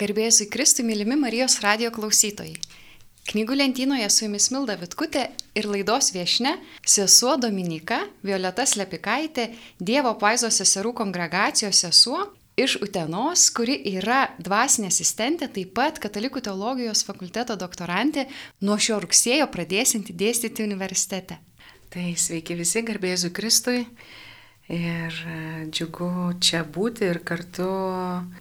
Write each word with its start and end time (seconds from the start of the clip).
Garbėzui 0.00 0.46
Kristui, 0.48 0.80
mylimi 0.88 1.12
Marijos 1.20 1.58
radio 1.60 1.90
klausytojai. 1.92 2.54
Knygų 3.28 3.58
lentynoje 3.58 4.06
su 4.08 4.22
jumis 4.24 4.46
Milda 4.48 4.78
Vitkutė 4.80 5.26
ir 5.52 5.66
laidos 5.68 6.08
viešne 6.14 6.54
sesuo 6.88 7.34
Dominika, 7.36 7.98
Violeta 8.24 8.64
Slepikaitė, 8.64 9.50
Dievo 9.76 10.14
Paizo 10.22 10.48
seserų 10.48 10.94
kongregacijos 11.02 11.82
sesuo 11.84 12.22
iš 12.56 12.78
Utenos, 12.80 13.44
kuri 13.52 13.76
yra 13.92 14.22
dvasinė 14.40 14.88
asistentė, 14.88 15.50
taip 15.52 15.76
pat 15.76 16.00
Katalikų 16.00 16.46
teologijos 16.48 17.04
fakulteto 17.04 17.58
doktorantė, 17.60 18.24
nuo 18.64 18.78
šio 18.80 19.02
rugsėjo 19.04 19.50
pradėsinti 19.52 20.16
dėstyti 20.16 20.64
universitete. 20.64 21.36
Tai 21.92 22.08
sveiki 22.16 22.56
visi, 22.56 22.86
garbėsiu 22.88 23.34
Kristui. 23.36 23.84
Ir 24.70 25.14
e, 25.26 25.36
džiugu 25.66 26.38
čia 26.38 26.60
būti 26.62 27.08
ir 27.10 27.18
kartu 27.26 27.66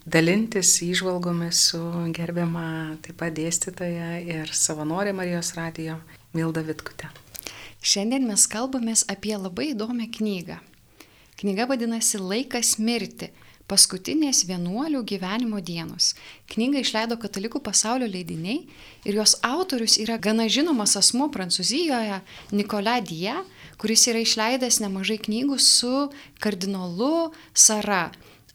dalintis 0.05 0.75
įžvalgomis 0.85 1.61
su 1.71 1.81
gerbiama 2.13 2.99
taip 3.01 3.17
pat 3.17 3.33
dėstytoja 3.33 4.19
ir 4.21 4.53
savanorė 4.53 5.15
Marijos 5.17 5.55
radijo 5.57 5.97
Milda 6.37 6.61
Vitkute. 6.67 7.09
Šiandien 7.81 8.29
mes 8.29 8.45
kalbamės 8.51 9.07
apie 9.09 9.33
labai 9.41 9.71
įdomią 9.71 10.05
knygą. 10.19 10.59
Knyga 11.41 11.65
vadinasi 11.71 12.21
Laikas 12.21 12.75
mirti 12.77 13.31
paskutinės 13.69 14.43
vienuolių 14.49 15.01
gyvenimo 15.09 15.61
dienos. 15.65 16.13
Knygą 16.53 16.83
išleido 16.83 17.17
Katalikų 17.21 17.61
pasaulio 17.65 18.05
leidiniai 18.09 18.67
ir 19.07 19.17
jos 19.17 19.37
autorius 19.41 19.97
yra 20.01 20.19
gana 20.21 20.45
žinomas 20.45 20.93
asmo 20.99 21.29
Prancūzijoje, 21.33 22.21
Nikola 22.53 22.99
Dija, 23.01 23.39
kuris 23.79 24.07
yra 24.11 24.21
išleidęs 24.23 24.81
nemažai 24.83 25.19
knygų 25.23 25.59
su 25.63 26.09
kardinolu 26.43 27.31
Sara 27.53 28.09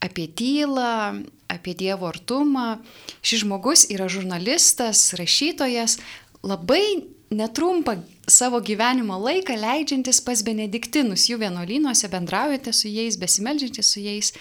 apie 0.04 0.28
tylą, 0.28 1.24
apie 1.48 1.74
Dievo 1.74 2.10
artumą. 2.10 2.82
Šis 3.24 3.44
žmogus 3.44 3.86
yra 3.92 4.08
žurnalistas, 4.12 5.14
rašytojas, 5.16 5.98
labai 6.44 7.08
netrumpą 7.34 7.98
savo 8.28 8.60
gyvenimo 8.60 9.16
laiką 9.20 9.56
leidžiantis 9.58 10.20
pas 10.24 10.44
benediktinus, 10.44 11.26
jų 11.30 11.40
vienuolynuose 11.42 12.08
bendraujate 12.12 12.72
su 12.72 12.92
jais, 12.92 13.18
besimeldžiantis 13.20 13.94
su 13.94 14.04
jais. 14.04 14.32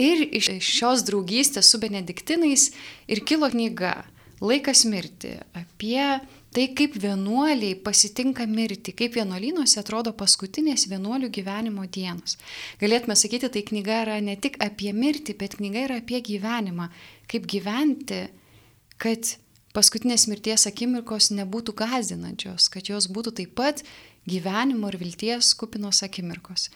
Ir 0.00 0.24
iš 0.34 0.54
šios 0.64 1.04
draugystės 1.08 1.68
su 1.68 1.80
benediktinais 1.80 2.70
ir 3.08 3.24
kilo 3.28 3.50
knyga 3.52 4.02
Laikas 4.42 4.82
mirti 4.90 5.36
apie 5.54 6.18
Tai 6.52 6.66
kaip 6.76 6.98
vienuoliai 7.00 7.78
pasitinka 7.80 8.44
mirti, 8.46 8.92
kaip 8.92 9.14
vienuolynuose 9.16 9.78
atrodo 9.80 10.12
paskutinės 10.12 10.84
vienuolių 10.90 11.30
gyvenimo 11.32 11.86
dienos. 11.88 12.36
Galėtume 12.82 13.16
sakyti, 13.16 13.48
tai 13.48 13.62
knyga 13.70 14.02
yra 14.02 14.18
ne 14.20 14.34
tik 14.36 14.58
apie 14.60 14.92
mirtį, 14.92 15.38
bet 15.40 15.56
knyga 15.56 15.86
yra 15.86 15.96
apie 16.02 16.20
gyvenimą, 16.20 16.90
kaip 17.32 17.48
gyventi, 17.48 18.26
kad 19.00 19.32
paskutinės 19.72 20.28
mirties 20.28 20.68
akimirkos 20.68 21.30
nebūtų 21.32 21.72
gazdinančios, 21.80 22.68
kad 22.68 22.92
jos 22.92 23.08
būtų 23.08 23.32
taip 23.40 23.56
pat 23.56 23.80
gyvenimo 24.28 24.92
ir 24.92 25.00
vilties 25.00 25.54
kupinos 25.56 26.04
akimirkos. 26.04 26.68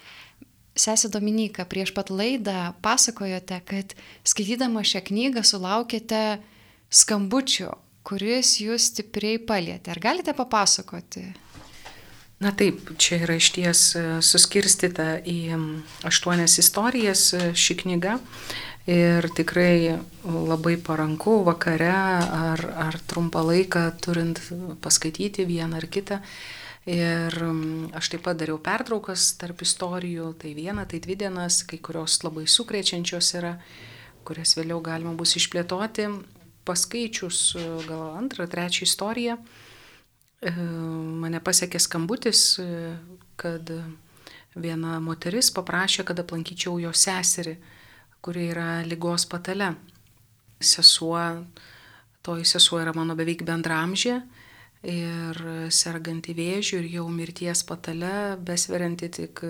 Sesė 0.76 1.12
Dominika, 1.12 1.68
prieš 1.68 1.92
pat 1.96 2.08
laidą 2.08 2.72
pasakojote, 2.84 3.60
kad 3.68 3.92
skaitydama 4.24 4.80
šią 4.84 5.04
knygą 5.04 5.44
sulaukėte 5.44 6.38
skambučio 6.88 7.74
kuris 8.06 8.60
jūs 8.62 8.92
stipriai 8.92 9.40
palėtė. 9.42 9.90
Ar 9.94 10.00
galite 10.02 10.34
papasakoti? 10.36 11.24
Na 12.36 12.52
taip, 12.52 12.90
čia 13.00 13.22
yra 13.24 13.38
iš 13.40 13.48
ties 13.54 13.82
e, 13.96 14.04
suskirstyta 14.20 15.22
į 15.24 15.56
aštuonias 16.04 16.58
istorijas 16.60 17.30
e, 17.32 17.46
ši 17.56 17.78
knyga 17.80 18.18
ir 18.86 19.26
tikrai 19.34 19.96
labai 20.22 20.76
paranku 20.78 21.40
vakare 21.46 21.90
ar, 21.90 22.60
ar 22.86 22.98
trumpą 23.08 23.40
laiką 23.48 23.88
turint 24.04 24.38
paskaityti 24.84 25.48
vieną 25.48 25.80
ar 25.80 25.88
kitą. 25.90 26.20
Ir 26.86 27.34
aš 27.98 28.12
taip 28.12 28.22
pat 28.28 28.38
dariau 28.38 28.60
pertraukas 28.62 29.32
tarp 29.40 29.64
istorijų, 29.66 30.28
tai 30.38 30.52
viena, 30.54 30.84
tai 30.86 31.00
dvi 31.02 31.16
dienas, 31.18 31.64
kai 31.66 31.80
kurios 31.82 32.20
labai 32.22 32.44
sukrečiančios 32.46 33.32
yra, 33.40 33.56
kurias 34.28 34.54
vėliau 34.54 34.78
galima 34.84 35.16
bus 35.18 35.34
išplėtoti 35.40 36.06
paskaičius 36.66 37.54
e, 37.56 37.64
gal 37.86 38.16
antrą, 38.18 38.46
trečią 38.50 38.86
istoriją, 38.86 39.36
e, 39.38 40.52
mane 41.22 41.40
pasiekė 41.40 41.80
skambutis, 41.82 42.42
e, 42.62 42.96
kad 43.40 43.70
viena 44.56 44.98
moteris 45.04 45.52
paprašė, 45.54 46.06
kad 46.08 46.22
aplankyčiau 46.22 46.78
jo 46.82 46.92
seserį, 46.92 47.56
kuri 48.24 48.48
yra 48.54 48.70
lygos 48.88 49.28
patale. 49.30 49.74
Sesuo, 50.60 51.20
toji 52.24 52.46
sesuo 52.48 52.80
yra 52.80 52.94
mano 52.96 53.14
beveik 53.18 53.44
bendramžė 53.46 54.16
ir 54.86 55.40
serganti 55.74 56.32
vėžių 56.34 56.80
ir 56.80 56.86
jau 56.94 57.04
mirties 57.12 57.60
patale, 57.68 58.38
besverianti 58.40 59.10
tik 59.18 59.42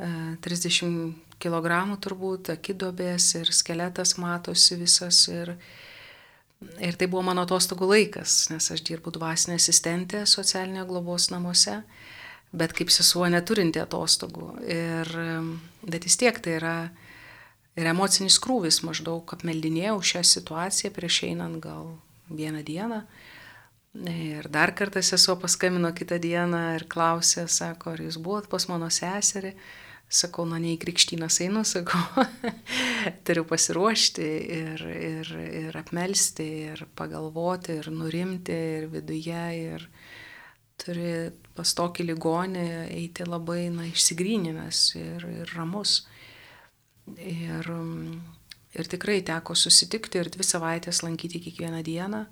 30 0.00 1.14
kg 1.40 1.96
turbūt, 2.02 2.52
akidobės 2.56 3.30
ir 3.40 3.52
skeletas 3.54 4.16
matosi 4.20 4.76
visas 4.80 5.22
ir, 5.32 5.54
Ir 6.60 6.96
tai 7.00 7.06
buvo 7.08 7.22
mano 7.24 7.46
atostogų 7.46 7.86
laikas, 7.88 8.50
nes 8.52 8.66
aš 8.74 8.82
dirbu 8.84 9.14
dvasinė 9.14 9.56
asistentė 9.56 10.26
socialinėje 10.28 10.84
globos 10.90 11.30
namuose, 11.32 11.78
bet 12.52 12.74
kaip 12.76 12.92
sesuo 12.92 13.24
neturinti 13.32 13.80
atostogų. 13.80 14.50
Ir, 14.68 15.08
bet 15.86 16.04
vis 16.04 16.18
tiek 16.20 16.36
tai 16.44 16.58
yra 16.58 16.74
ir 17.80 17.88
emocinis 17.88 18.36
krūvis, 18.44 18.82
maždaug 18.84 19.32
apmeldinėjau 19.36 19.96
šią 20.12 20.24
situaciją 20.34 20.92
prieš 20.92 21.22
einant 21.30 21.62
gal 21.64 21.94
vieną 22.28 22.60
dieną. 22.66 23.02
Ir 24.10 24.46
dar 24.52 24.74
kartą 24.76 25.00
sesuo 25.02 25.34
paskambino 25.40 25.90
kitą 25.96 26.20
dieną 26.22 26.60
ir 26.76 26.84
klausė, 26.92 27.48
sako, 27.50 27.96
ar 27.96 28.04
jūs 28.04 28.20
buvot 28.22 28.52
pas 28.52 28.68
mano 28.70 28.92
seserį. 28.92 29.56
Sakau, 30.10 30.42
na, 30.48 30.58
ne 30.58 30.72
į 30.74 30.78
krikštynas 30.82 31.36
einu, 31.44 31.60
sakau, 31.62 32.24
turiu 33.26 33.44
pasiruošti 33.46 34.26
ir, 34.56 34.82
ir, 34.90 35.28
ir 35.60 35.76
apmelsti, 35.78 36.46
ir 36.72 36.82
pagalvoti, 36.98 37.76
ir 37.78 37.90
nurimti, 37.94 38.56
ir 38.80 38.88
viduje, 38.90 39.44
ir 39.70 39.84
turi 40.82 41.12
pas 41.54 41.74
tokį 41.78 42.08
ligonį 42.08 42.66
eiti 42.88 43.28
labai, 43.28 43.68
na, 43.70 43.86
išsigryninęs 43.86 44.82
ir, 44.98 45.28
ir 45.44 45.54
ramus. 45.54 46.00
Ir, 47.22 47.70
ir 48.74 48.90
tikrai 48.90 49.20
teko 49.26 49.54
susitikti 49.54 50.18
ir 50.18 50.30
dvi 50.34 50.46
savaitės 50.46 51.04
lankyti 51.06 51.38
kiekvieną 51.46 51.86
dieną 51.86 52.24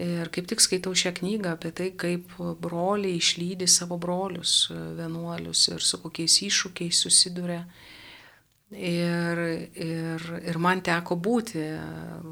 Ir 0.00 0.30
kaip 0.32 0.46
tik 0.48 0.62
skaitau 0.64 0.94
šią 0.96 1.10
knygą 1.18 1.50
apie 1.52 1.70
tai, 1.76 1.90
kaip 1.92 2.30
broliai 2.64 3.18
išlydi 3.18 3.66
savo 3.68 3.98
brolius 4.00 4.70
vienuolius 4.96 5.66
ir 5.68 5.82
su 5.84 5.98
kokiais 6.00 6.38
iššūkiais 6.46 7.00
susiduria. 7.04 7.66
Ir, 8.72 9.40
ir, 9.76 10.22
ir 10.48 10.56
man 10.56 10.80
teko 10.80 11.18
būti 11.20 11.60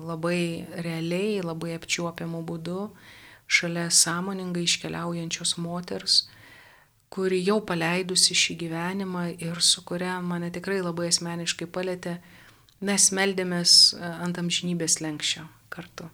labai 0.08 0.64
realiai, 0.80 1.42
labai 1.44 1.74
apčiuopiamų 1.76 2.40
būdų 2.48 2.84
šalia 3.44 3.90
sąmoningai 3.92 4.62
iškeliaujančios 4.64 5.58
moters, 5.60 6.22
kuri 7.12 7.42
jau 7.44 7.58
paleidusi 7.60 8.32
šį 8.32 8.56
gyvenimą 8.62 9.26
ir 9.36 9.60
su 9.60 9.84
kuria 9.84 10.14
mane 10.24 10.48
tikrai 10.54 10.78
labai 10.80 11.10
asmeniškai 11.12 11.68
palėtė, 11.68 12.16
mes 12.80 13.10
meldėmės 13.12 13.76
ant 14.00 14.40
amžinybės 14.40 15.02
lenkščio 15.04 15.44
kartu 15.68 16.08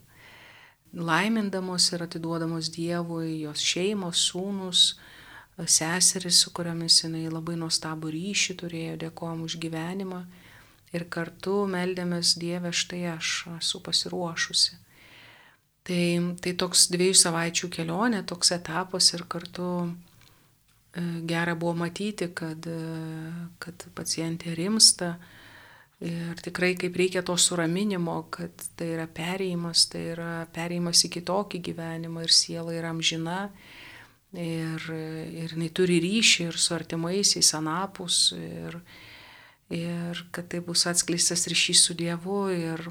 laimindamos 0.95 1.91
ir 1.93 2.07
atiduodamos 2.07 2.71
Dievui 2.75 3.43
jos 3.43 3.63
šeimos, 3.63 4.23
sūnus, 4.31 4.87
seseris, 5.65 6.41
su 6.43 6.53
kuriomis 6.53 7.03
jinai 7.03 7.27
labai 7.33 7.57
nuostabų 7.61 8.13
ryšį 8.13 8.59
turėjo, 8.63 8.97
dėkojom 9.07 9.47
už 9.47 9.57
gyvenimą 9.63 10.25
ir 10.95 11.07
kartu 11.13 11.65
meldėmės 11.71 12.37
Dievę, 12.41 12.73
štai 12.73 13.07
aš 13.17 13.33
esu 13.57 13.81
pasiruošusi. 13.85 14.77
Tai, 15.87 16.03
tai 16.43 16.53
toks 16.59 16.89
dviejų 16.91 17.15
savaičių 17.15 17.71
kelionė, 17.71 18.25
toks 18.27 18.51
etapas 18.57 19.13
ir 19.15 19.23
kartu 19.31 19.69
e, 19.87 21.03
gera 21.31 21.55
buvo 21.55 21.77
matyti, 21.85 22.27
kad, 22.35 22.67
e, 22.67 22.79
kad 23.63 23.87
pacientė 23.95 24.57
rimsta, 24.59 25.15
Ir 26.05 26.37
tikrai 26.45 26.75
kaip 26.77 26.97
reikia 26.99 27.23
to 27.25 27.39
suraminimo, 27.41 28.19
kad 28.29 28.53
tai 28.77 28.91
yra 28.99 29.07
perėjimas, 29.09 29.87
tai 29.89 30.03
yra 30.13 30.31
perėjimas 30.53 31.01
į 31.09 31.13
kitokį 31.15 31.61
gyvenimą 31.71 32.27
ir 32.27 32.35
siela 32.37 32.75
yra 32.77 32.91
amžina. 32.93 33.39
Ir, 34.37 34.83
ir 34.93 35.55
jinai 35.55 35.71
turi 35.73 35.97
ryšį 36.05 36.51
ir 36.51 36.59
su 36.61 36.75
artimaisiais 36.77 37.55
anapus. 37.57 38.35
Ir, 38.37 38.77
ir 39.73 40.21
kad 40.37 40.51
tai 40.53 40.61
bus 40.61 40.85
atskleistas 40.91 41.47
ryšys 41.49 41.87
su 41.89 41.97
Dievu. 41.97 42.43
Ir 42.53 42.91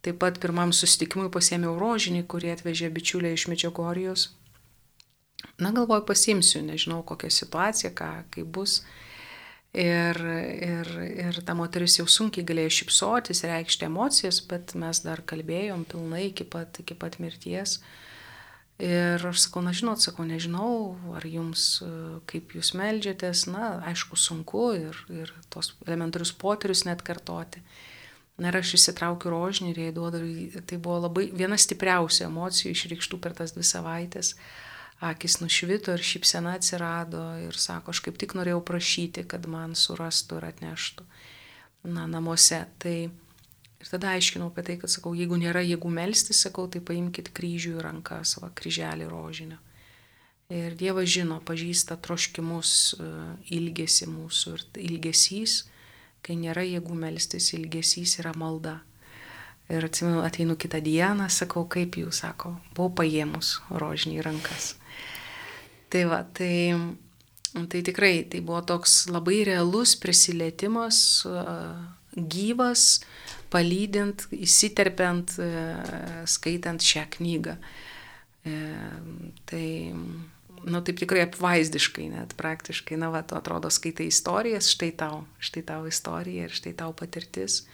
taip 0.00 0.22
pat 0.24 0.40
pirmam 0.40 0.72
susitikimui 0.72 1.28
pasėmiau 1.34 1.76
rožinį, 1.76 2.24
kurį 2.32 2.56
atvežė 2.56 2.88
bičiulė 2.96 3.34
iš 3.36 3.50
Medžiagorijos. 3.52 4.30
Na, 5.60 5.68
galvoju, 5.74 6.06
pasimsiu, 6.08 6.62
nežinau 6.64 7.02
kokia 7.04 7.28
situacija, 7.28 7.92
ką, 7.92 8.10
kaip 8.32 8.48
bus. 8.56 8.80
Ir, 9.72 10.18
ir, 10.60 10.88
ir 11.16 11.38
ta 11.48 11.54
moteris 11.56 11.94
jau 11.96 12.04
sunkiai 12.04 12.44
galėjo 12.44 12.74
šipsotis, 12.82 13.40
reikšti 13.48 13.86
emocijas, 13.86 14.42
bet 14.44 14.74
mes 14.76 14.98
dar 15.00 15.22
kalbėjom 15.24 15.86
pilnai 15.88 16.26
iki 16.26 16.44
pat, 16.44 16.76
iki 16.82 16.92
pat 16.92 17.16
mirties. 17.24 17.78
Ir 18.82 19.22
aš 19.24 19.46
sakau, 19.46 19.62
na 19.64 19.72
žinot, 19.72 20.02
sakau, 20.04 20.26
nežinau, 20.28 20.98
ar 21.16 21.24
jums, 21.24 21.80
kaip 22.28 22.52
jūs 22.58 22.74
melžiatės, 22.76 23.46
na, 23.48 23.78
aišku, 23.88 24.18
sunku 24.20 24.66
ir, 24.76 24.98
ir 25.08 25.32
tos 25.52 25.72
elementarius 25.86 26.34
potyrius 26.36 26.84
net 26.84 27.00
kartoti. 27.06 27.62
Na 28.42 28.50
ir 28.50 28.58
aš 28.60 28.74
įsitraukiu 28.76 29.32
rožinį 29.32 29.72
ir 29.72 29.80
jai 29.86 29.94
duodu, 29.96 30.20
tai 30.68 30.76
buvo 30.82 30.98
labai 31.06 31.30
viena 31.32 31.56
stipriausių 31.56 32.26
emocijų 32.26 32.74
išreikštų 32.74 33.20
per 33.24 33.38
tas 33.40 33.56
dvi 33.56 33.64
savaitės 33.64 34.34
akis 35.02 35.40
nušvito 35.42 35.96
ir 35.96 36.04
šypsena 36.06 36.54
atsirado 36.58 37.22
ir 37.42 37.58
sako, 37.58 37.90
aš 37.90 38.00
kaip 38.06 38.20
tik 38.22 38.36
norėjau 38.38 38.60
prašyti, 38.62 39.24
kad 39.26 39.48
man 39.50 39.74
surastų 39.78 40.38
ir 40.38 40.46
atneštų 40.52 41.06
na, 41.90 42.06
namuose. 42.06 42.60
Tai 42.78 42.94
ir 43.82 43.90
tada 43.90 44.12
aiškinau 44.14 44.52
apie 44.52 44.62
tai, 44.68 44.76
kad 44.78 44.92
sakau, 44.92 45.14
jeigu 45.18 45.38
nėra 45.40 45.64
jėgų 45.66 45.90
melstis, 45.90 46.44
sakau, 46.46 46.68
tai 46.70 46.84
paimkite 46.86 47.34
kryžių 47.34 47.76
į 47.80 47.86
rankas, 47.88 48.36
va, 48.38 48.52
kryželį 48.54 49.08
rožinio. 49.10 49.58
Ir 50.52 50.76
Dievas 50.78 51.08
žino, 51.10 51.40
pažįsta 51.42 51.96
troškimus, 52.04 52.70
e, 52.94 53.10
ilgesi 53.56 54.06
mūsų 54.06 54.52
ir 54.54 54.64
ilgesys, 54.84 55.62
kai 56.22 56.36
nėra 56.38 56.62
jėgų 56.66 56.94
melstis, 56.94 57.50
ilgesys 57.56 58.18
yra 58.20 58.34
malda. 58.36 58.76
Ir 59.72 59.86
atsimenu, 59.86 60.20
ateinu 60.22 60.54
kitą 60.60 60.82
dieną, 60.84 61.30
sakau, 61.32 61.64
kaip 61.66 61.96
jūs, 61.96 62.20
sako, 62.22 62.54
buvau 62.76 62.92
paėmus 63.00 63.56
rožinį 63.70 64.20
rankas. 64.26 64.74
Tai 65.92 66.04
va, 66.08 66.22
tai, 66.24 66.72
tai 67.68 67.82
tikrai 67.84 68.22
tai 68.24 68.40
buvo 68.40 68.62
toks 68.64 69.10
labai 69.12 69.42
realus 69.44 69.92
prisilietimas, 70.00 70.96
gyvas, 72.16 72.84
palydint, 73.52 74.24
įsiterpiant, 74.32 75.36
skaitant 76.32 76.80
šią 76.80 77.04
knygą. 77.18 77.58
E, 78.48 78.56
tai, 79.52 79.66
nu, 80.64 80.80
taip 80.80 81.04
tikrai 81.04 81.26
apvaizdiškai, 81.26 82.08
net 82.16 82.32
praktiškai, 82.40 82.96
na, 82.96 83.12
va, 83.12 83.20
tu 83.20 83.36
atrodo 83.36 83.68
skaitai 83.68 84.08
istorijas, 84.08 84.72
štai 84.72 84.94
tau, 84.96 85.22
štai 85.44 85.68
tau 85.74 85.84
istorija 85.92 86.48
ir 86.48 86.56
štai 86.56 86.72
tau 86.80 86.96
patirtis. 86.96 87.66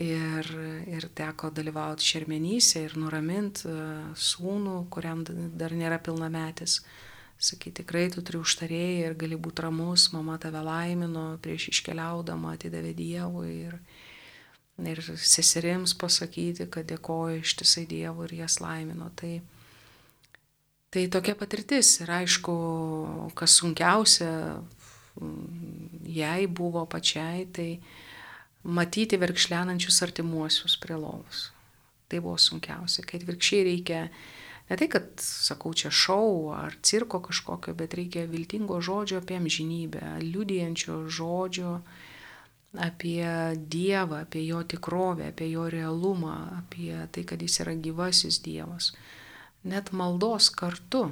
Ir, 0.00 0.48
ir 0.90 1.04
teko 1.12 1.52
dalyvauti 1.54 2.08
šermenyse 2.08 2.80
ir 2.88 2.96
nuraminti 2.98 3.68
sūnų, 4.18 4.86
kuriam 4.90 5.20
dar 5.28 5.76
nėra 5.76 6.00
pilnametis. 6.02 6.80
metis 6.80 7.12
sakyti, 7.38 7.82
tikrai 7.82 8.08
tu 8.12 8.22
turi 8.24 8.40
užtarėjai 8.42 9.08
ir 9.08 9.16
gali 9.18 9.38
būti 9.40 9.64
ramus, 9.64 10.08
mama 10.14 10.36
tave 10.40 10.62
laimino 10.64 11.34
prieš 11.44 11.68
iškeliaudama, 11.74 12.54
atidavė 12.56 12.94
Dievui 12.96 13.50
ir, 13.68 13.78
ir 14.78 15.02
seserims 15.18 15.96
pasakyti, 15.98 16.68
kad 16.70 16.88
dėkoju 16.90 17.42
ištisai 17.42 17.84
Dievui 17.90 18.28
ir 18.28 18.38
jas 18.44 18.60
laimino. 18.64 19.10
Tai, 19.18 19.34
tai 20.94 21.08
tokia 21.12 21.36
patirtis 21.38 21.98
ir 22.00 22.14
aišku, 22.22 22.54
kas 23.38 23.58
sunkiausia 23.60 24.32
jai 26.04 26.46
buvo 26.46 26.86
pačiai, 26.90 27.46
tai 27.46 27.78
matyti 28.64 29.18
verkšlenančius 29.20 30.02
artimuosius 30.02 30.78
prie 30.80 30.96
lovos. 30.98 31.50
Tai 32.08 32.20
buvo 32.24 32.38
sunkiausia, 32.40 33.04
kai 33.06 33.20
virkščiai 33.22 33.66
reikia 33.68 34.00
Ne 34.70 34.76
tai, 34.80 34.88
kad 34.88 35.10
sakau 35.20 35.74
čia 35.76 35.90
šau 35.92 36.54
ar 36.56 36.76
cirko 36.82 37.20
kažkokio, 37.20 37.74
bet 37.76 37.94
reikia 37.94 38.24
viltingo 38.30 38.80
žodžio 38.80 39.20
apie 39.20 39.36
amžinybę, 39.36 40.00
liudijančio 40.24 41.02
žodžio 41.08 41.80
apie 42.74 43.26
Dievą, 43.56 44.22
apie 44.24 44.46
jo 44.46 44.62
tikrovę, 44.64 45.28
apie 45.28 45.50
jo 45.50 45.68
realumą, 45.70 46.34
apie 46.58 46.96
tai, 47.12 47.26
kad 47.28 47.42
jis 47.42 47.60
yra 47.60 47.76
gyvasis 47.76 48.40
Dievas. 48.42 48.94
Net 49.64 49.92
maldos 49.92 50.48
kartu, 50.50 51.06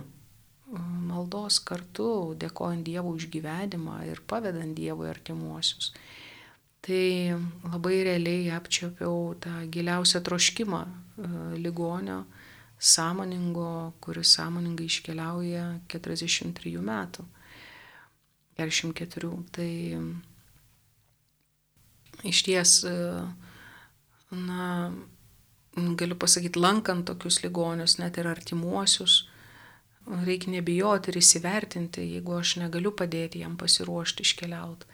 maldos 1.06 1.60
kartu, 1.60 2.34
dėkojant 2.40 2.84
Dievui 2.88 3.20
už 3.20 3.28
gyvenimą 3.32 4.02
ir 4.08 4.24
pavedant 4.26 4.74
Dievui 4.76 5.10
artimuosius. 5.12 5.92
Tai 6.82 7.38
labai 7.68 8.00
realiai 8.08 8.50
apčiopiau 8.56 9.36
tą 9.38 9.60
giliausią 9.70 10.18
troškimą 10.26 10.80
e, 10.82 10.92
ligonio 11.62 12.24
sąmoningo, 12.82 13.92
kuris 14.00 14.34
sąmoningai 14.34 14.88
iškeliauja 14.90 15.78
43 15.88 16.72
metų. 16.82 17.24
44. 18.58 19.30
Tai 19.54 19.70
iš 22.22 22.42
ties, 22.46 22.74
na, 24.30 24.92
galiu 25.74 26.18
pasakyti, 26.18 26.60
lankant 26.60 27.06
tokius 27.06 27.40
ligonius, 27.44 27.98
net 28.02 28.18
ir 28.18 28.28
artimuosius, 28.28 29.22
reikia 30.26 30.56
nebijoti 30.56 31.12
ir 31.12 31.20
įsivertinti, 31.22 32.04
jeigu 32.16 32.36
aš 32.38 32.56
negaliu 32.64 32.92
padėti 32.98 33.44
jam 33.44 33.56
pasiruošti 33.56 34.26
iškeliauti. 34.26 34.90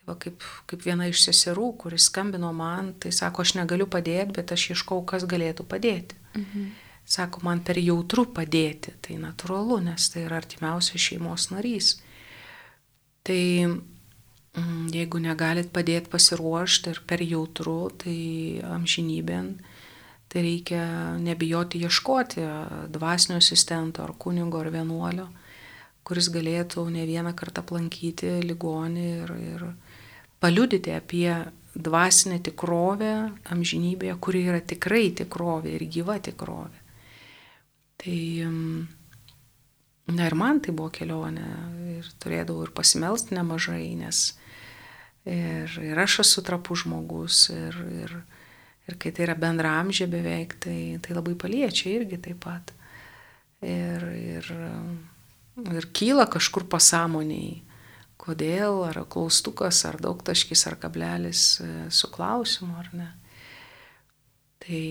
Tai 0.00 0.08
va 0.08 0.16
kaip, 0.16 0.44
kaip 0.66 0.84
viena 0.84 1.08
iš 1.10 1.26
seserų, 1.28 1.74
kuris 1.84 2.08
skambino 2.08 2.52
man, 2.56 2.94
tai 2.96 3.12
sako, 3.12 3.44
aš 3.44 3.58
negaliu 3.60 3.86
padėti, 3.86 4.40
bet 4.40 4.56
aš 4.56 4.70
ieškau, 4.74 5.04
kas 5.04 5.28
galėtų 5.28 5.68
padėti. 5.68 6.16
Mhm. 6.34 6.70
Sako, 7.10 7.40
man 7.42 7.58
per 7.66 7.78
jautru 7.82 8.22
padėti, 8.30 8.92
tai 9.02 9.16
natūralu, 9.18 9.80
nes 9.82 10.04
tai 10.12 10.28
yra 10.28 10.38
artimiausias 10.38 11.02
šeimos 11.02 11.48
narys. 11.50 11.96
Tai 13.26 13.42
mm, 13.66 14.84
jeigu 14.94 15.18
negalit 15.18 15.72
padėti 15.74 16.12
pasiruošti 16.12 16.92
ir 16.94 17.00
per 17.10 17.24
jautru, 17.26 17.90
tai 17.98 18.14
amžinybėn, 18.76 19.48
tai 20.30 20.44
reikia 20.46 20.84
nebijoti 21.18 21.82
ieškoti 21.82 22.46
dvasinio 22.94 23.40
asistento 23.42 24.04
ar 24.06 24.14
kunigo 24.14 24.60
ar 24.62 24.70
vienuolio, 24.70 25.26
kuris 26.06 26.30
galėtų 26.30 26.84
ne 26.94 27.08
vieną 27.10 27.32
kartą 27.34 27.64
aplankyti 27.66 28.36
ligonį 28.44 29.08
ir, 29.16 29.32
ir 29.54 29.64
paliudyti 30.38 30.94
apie 30.94 31.32
dvasinę 31.74 32.38
tikrovę 32.46 33.10
amžinybėje, 33.50 34.14
kuri 34.22 34.44
yra 34.52 34.62
tikrai 34.62 35.08
tikrovė 35.24 35.74
ir 35.74 35.84
gyva 35.90 36.20
tikrovė. 36.22 36.79
Tai, 38.00 38.20
na 40.08 40.26
ir 40.26 40.36
man 40.38 40.60
tai 40.64 40.72
buvo 40.72 40.88
kelionė 40.94 41.46
ir 41.98 42.06
turėdavau 42.22 42.64
ir 42.64 42.72
pasimelsti 42.76 43.36
nemažai, 43.36 43.92
nes 44.00 44.22
ir, 45.28 45.74
ir 45.84 46.00
aš 46.00 46.22
esu 46.24 46.44
trapų 46.46 46.78
žmogus 46.80 47.48
ir, 47.52 47.76
ir, 48.04 48.14
ir 48.88 48.96
kai 49.00 49.12
tai 49.12 49.26
yra 49.28 49.36
bendra 49.36 49.74
amžė 49.82 50.08
beveik, 50.10 50.56
tai, 50.64 50.78
tai 51.04 51.16
labai 51.18 51.36
paliečia 51.36 51.92
irgi 51.98 52.20
taip 52.24 52.40
pat. 52.46 52.72
Ir, 53.60 54.06
ir, 54.16 54.48
ir 55.60 55.90
kyla 55.92 56.24
kažkur 56.32 56.64
pasąmoniai, 56.72 57.58
kodėl, 58.20 58.82
ar 58.88 59.02
klaustukas, 59.12 59.82
ar 59.88 60.00
daug 60.00 60.24
taškis, 60.24 60.64
ar 60.68 60.76
kablelis 60.80 61.44
e, 61.60 61.68
su 61.92 62.08
klausimu, 62.12 62.72
ar 62.80 62.88
ne. 62.96 63.08
Tai 64.60 64.82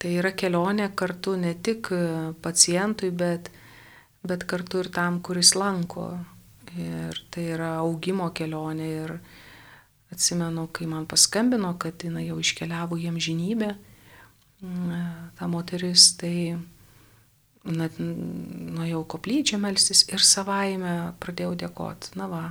Tai 0.00 0.10
yra 0.16 0.32
kelionė 0.32 0.88
kartu 0.96 1.34
ne 1.36 1.52
tik 1.60 1.90
pacientui, 2.40 3.10
bet, 3.12 3.50
bet 4.24 4.46
kartu 4.48 4.80
ir 4.80 4.88
tam, 4.94 5.20
kuris 5.20 5.52
lanko. 5.58 6.06
Ir 6.80 7.18
tai 7.34 7.50
yra 7.56 7.74
augimo 7.82 8.30
kelionė. 8.32 8.88
Ir 9.04 9.14
atsimenu, 10.10 10.66
kai 10.72 10.88
man 10.90 11.06
paskambino, 11.06 11.74
kad 11.78 12.02
jinai 12.02 12.26
jau 12.26 12.38
iškeliavo 12.40 12.98
jiem 12.98 13.18
žinybę, 13.20 13.74
ta 15.38 15.48
moteris, 15.48 16.10
tai 16.20 16.56
net 17.64 18.00
nuėjau 18.00 19.04
koplyčią 19.14 19.60
melstis 19.60 20.06
ir 20.08 20.24
savaime 20.24 21.12
pradėjau 21.20 21.54
dėkoti. 21.60 22.16
Na 22.18 22.26
va, 22.30 22.42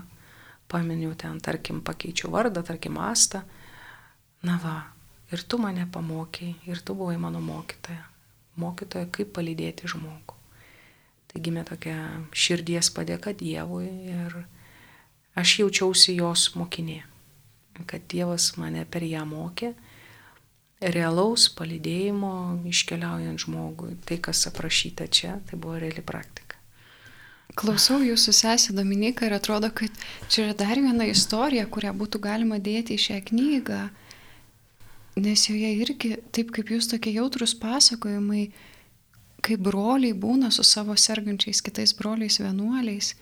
paminiu 0.70 1.16
ten, 1.18 1.42
tarkim, 1.44 1.82
pakeičiau 1.86 2.32
vardą, 2.34 2.64
tarkim, 2.66 3.02
astą. 3.02 3.44
Na 4.46 4.56
va, 4.64 4.78
Ir 5.30 5.44
tu 5.46 5.60
mane 5.62 5.86
pamokiai, 5.92 6.56
ir 6.66 6.82
tu 6.82 6.96
buvai 6.98 7.18
mano 7.22 7.42
mokytoja. 7.44 8.06
Mokytoja, 8.60 9.08
kaip 9.14 9.32
palydėti 9.36 9.88
žmogų. 9.88 10.36
Tai 11.30 11.42
gimė 11.46 11.64
tokia 11.70 11.98
širdies 12.34 12.90
padėka 12.96 13.36
Dievui 13.38 13.86
ir 14.10 14.40
aš 15.38 15.60
jaučiausi 15.62 16.18
jos 16.18 16.50
mokinė. 16.58 17.04
Kad 17.86 18.10
Dievas 18.12 18.56
mane 18.58 18.84
per 18.90 19.06
ją 19.06 19.22
mokė 19.30 19.76
realaus 20.80 21.48
palydėjimo 21.54 22.34
iškeliaujant 22.68 23.46
žmogui. 23.46 23.94
Tai, 24.08 24.18
kas 24.24 24.48
aprašyta 24.50 25.08
čia, 25.08 25.38
tai 25.48 25.60
buvo 25.60 25.78
reali 25.80 26.02
praktika. 26.02 26.58
Klausau 27.60 28.00
jūsų 28.06 28.34
sesė 28.36 28.74
Dominika 28.78 29.28
ir 29.28 29.36
atrodo, 29.36 29.70
kad 29.76 29.92
čia 30.32 30.46
yra 30.48 30.58
dar 30.58 30.80
viena 30.80 31.08
istorija, 31.10 31.66
kurią 31.68 31.92
būtų 31.98 32.22
galima 32.24 32.60
dėti 32.62 32.96
į 32.96 33.04
šią 33.06 33.18
knygą 33.32 33.82
nes 35.24 35.46
joje 35.50 35.70
irgi, 35.82 36.16
taip 36.36 36.52
kaip 36.56 36.72
jūs 36.74 36.90
tokie 36.92 37.14
jautrus 37.16 37.56
pasakojimai, 37.60 38.50
kaip 39.46 39.64
broliai 39.64 40.14
būna 40.14 40.52
su 40.52 40.66
savo 40.68 40.96
sergančiais 41.00 41.64
kitais 41.66 41.96
broliais 41.98 42.40
vienuoliais. 42.42 43.14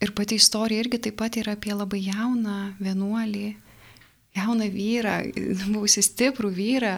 Ir 0.00 0.14
pati 0.16 0.38
istorija 0.40 0.80
irgi 0.80 1.00
taip 1.06 1.18
pat 1.20 1.36
yra 1.36 1.56
apie 1.56 1.74
labai 1.76 2.00
jauną 2.06 2.60
vienuolį, 2.80 3.48
jauną 4.36 4.70
vyrą, 4.72 5.18
buvusi 5.74 6.04
stiprų 6.04 6.52
vyrą, 6.56 6.94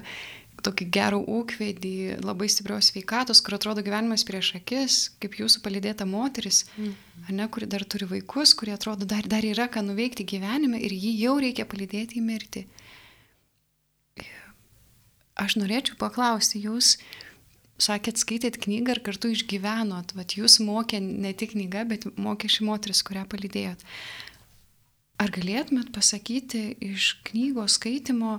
tokį 0.62 0.86
gerą 0.94 1.18
ūkvedį, 1.26 2.22
labai 2.22 2.46
stiprios 2.52 2.92
veikatos, 2.94 3.40
kur 3.42 3.56
atrodo 3.56 3.82
gyvenimas 3.82 4.22
prieš 4.26 4.52
akis, 4.60 4.98
kaip 5.22 5.34
jūsų 5.40 5.62
palidėta 5.64 6.06
moteris, 6.06 6.62
mm. 6.76 6.92
ne, 7.34 7.48
kuri 7.50 7.66
dar 7.70 7.82
turi 7.82 8.06
vaikus, 8.10 8.54
kurie 8.58 8.74
atrodo 8.76 9.08
dar, 9.08 9.26
dar 9.26 9.42
yra 9.46 9.66
ką 9.72 9.82
nuveikti 9.86 10.26
gyvenime 10.28 10.78
ir 10.78 10.94
jį 10.94 11.16
jau 11.24 11.34
reikia 11.42 11.66
palidėti 11.66 12.20
į 12.20 12.26
mirtį. 12.28 12.64
Aš 15.42 15.58
norėčiau 15.58 15.98
paklausti, 15.98 16.62
jūs 16.62 16.96
sakėt, 17.82 18.20
skaitėt 18.22 18.60
knygą 18.62 18.96
ir 18.96 19.02
kartu 19.02 19.32
išgyvenot, 19.34 20.14
vat 20.14 20.36
jūs 20.38 20.60
mokė 20.62 21.00
ne 21.02 21.32
tik 21.34 21.56
knyga, 21.56 21.82
bet 21.88 22.06
mokė 22.14 22.50
ši 22.52 22.68
moteris, 22.68 23.02
kurią 23.06 23.24
palidėjot. 23.30 23.82
Ar 25.22 25.30
galėtumėt 25.34 25.90
pasakyti 25.94 26.76
iš 26.82 27.16
knygos 27.26 27.78
skaitimo 27.78 28.38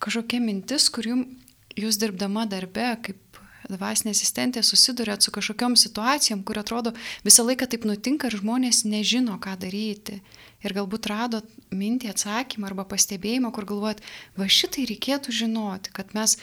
kažkokia 0.00 0.40
mintis, 0.44 0.88
kur 0.92 1.06
jums 1.08 1.48
jūs 1.78 1.98
dirbdama 2.00 2.46
darbe 2.50 2.86
kaip 3.04 3.40
dvasinė 3.70 4.14
asistentė 4.16 4.62
susidurėt 4.66 5.22
su 5.22 5.32
kažkokiam 5.34 5.76
situacijom, 5.78 6.42
kur 6.46 6.58
atrodo 6.58 6.92
visą 7.26 7.44
laiką 7.46 7.68
taip 7.70 7.86
nutinka 7.86 8.30
ir 8.30 8.38
žmonės 8.40 8.82
nežino, 8.88 9.38
ką 9.42 9.54
daryti. 9.60 10.20
Ir 10.60 10.74
galbūt 10.76 11.08
radot 11.08 11.46
mintį 11.72 12.10
atsakymą 12.12 12.68
arba 12.68 12.84
pastebėjimą, 12.88 13.48
kur 13.56 13.64
galvojat, 13.68 14.02
va 14.36 14.48
šitai 14.50 14.84
reikėtų 14.90 15.32
žinoti, 15.32 15.92
kad 15.96 16.12
mes 16.16 16.36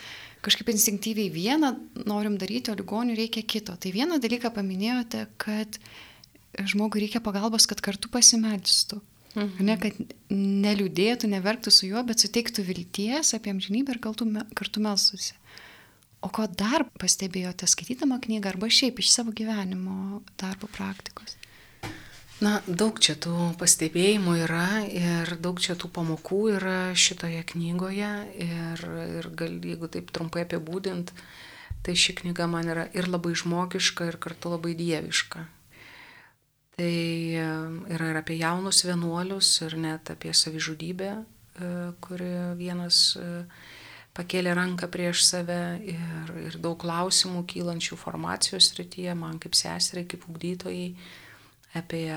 kažkaip 0.46 0.72
instinktyviai 0.74 1.30
vieną 1.34 1.74
norim 2.10 2.40
daryti, 2.42 2.72
o 2.74 2.78
ligonių 2.78 3.18
reikia 3.18 3.44
kito. 3.46 3.76
Tai 3.78 3.94
vieną 3.94 4.18
dalyką 4.24 4.50
paminėjote, 4.56 5.28
kad 5.42 5.78
žmogui 6.58 7.06
reikia 7.06 7.22
pagalbos, 7.22 7.70
kad 7.70 7.84
kartu 7.86 8.10
pasimelstų. 8.14 9.02
Mhm. 9.38 9.66
Ne, 9.68 9.76
kad 9.78 9.98
neliūdėtų, 10.34 11.30
neverktų 11.30 11.74
su 11.74 11.90
juo, 11.92 12.02
bet 12.08 12.24
suteiktų 12.24 12.64
vilties 12.66 13.36
apie 13.38 13.54
amžinybę 13.54 13.94
ir 13.94 14.02
kartu, 14.02 14.26
kartu 14.58 14.82
melstusi. 14.82 15.36
O 16.26 16.32
ko 16.34 16.48
dar 16.50 16.88
pastebėjote 16.98 17.68
skaitydama 17.70 18.18
knygą 18.24 18.56
arba 18.56 18.72
šiaip 18.74 18.98
iš 19.04 19.12
savo 19.14 19.34
gyvenimo 19.38 20.24
darbo 20.42 20.70
praktikos? 20.74 21.37
Na, 22.38 22.60
daug 22.70 23.00
čia 23.02 23.16
tų 23.18 23.34
pastebėjimų 23.58 24.36
yra 24.44 24.84
ir 24.86 25.32
daug 25.42 25.58
čia 25.58 25.74
tų 25.74 25.90
pamokų 25.90 26.42
yra 26.60 26.78
šitoje 26.94 27.42
knygoje. 27.50 28.12
Ir, 28.46 28.84
ir 29.18 29.30
gal, 29.34 29.56
jeigu 29.58 29.90
taip 29.90 30.12
trumpai 30.14 30.44
apibūdint, 30.46 31.16
tai 31.82 31.98
ši 31.98 32.20
knyga 32.22 32.46
man 32.52 32.70
yra 32.70 32.86
ir 32.94 33.10
labai 33.10 33.34
žmogiška, 33.34 34.12
ir 34.12 34.20
kartu 34.22 34.54
labai 34.54 34.76
dieviška. 34.78 35.48
Tai 36.78 36.94
e, 37.42 37.50
yra 37.98 38.12
ir 38.14 38.22
apie 38.22 38.38
jaunus 38.38 38.86
vienuolius, 38.86 39.56
ir 39.66 39.74
net 39.82 40.14
apie 40.14 40.30
savižudybę, 40.30 41.12
e, 41.18 41.76
kuri 42.06 42.32
vienas 42.60 43.16
e, 43.18 43.30
pakėlė 44.14 44.54
ranką 44.54 44.94
prieš 44.94 45.26
save. 45.26 45.62
Ir, 45.90 46.36
ir 46.52 46.62
daug 46.62 46.78
klausimų 46.86 47.48
kylančių 47.50 47.98
formacijos 47.98 48.76
srityje, 48.76 49.18
man 49.18 49.42
kaip 49.42 49.58
seseriai, 49.58 50.06
kaip 50.06 50.30
ugdytojai 50.30 50.92
apie 51.80 52.10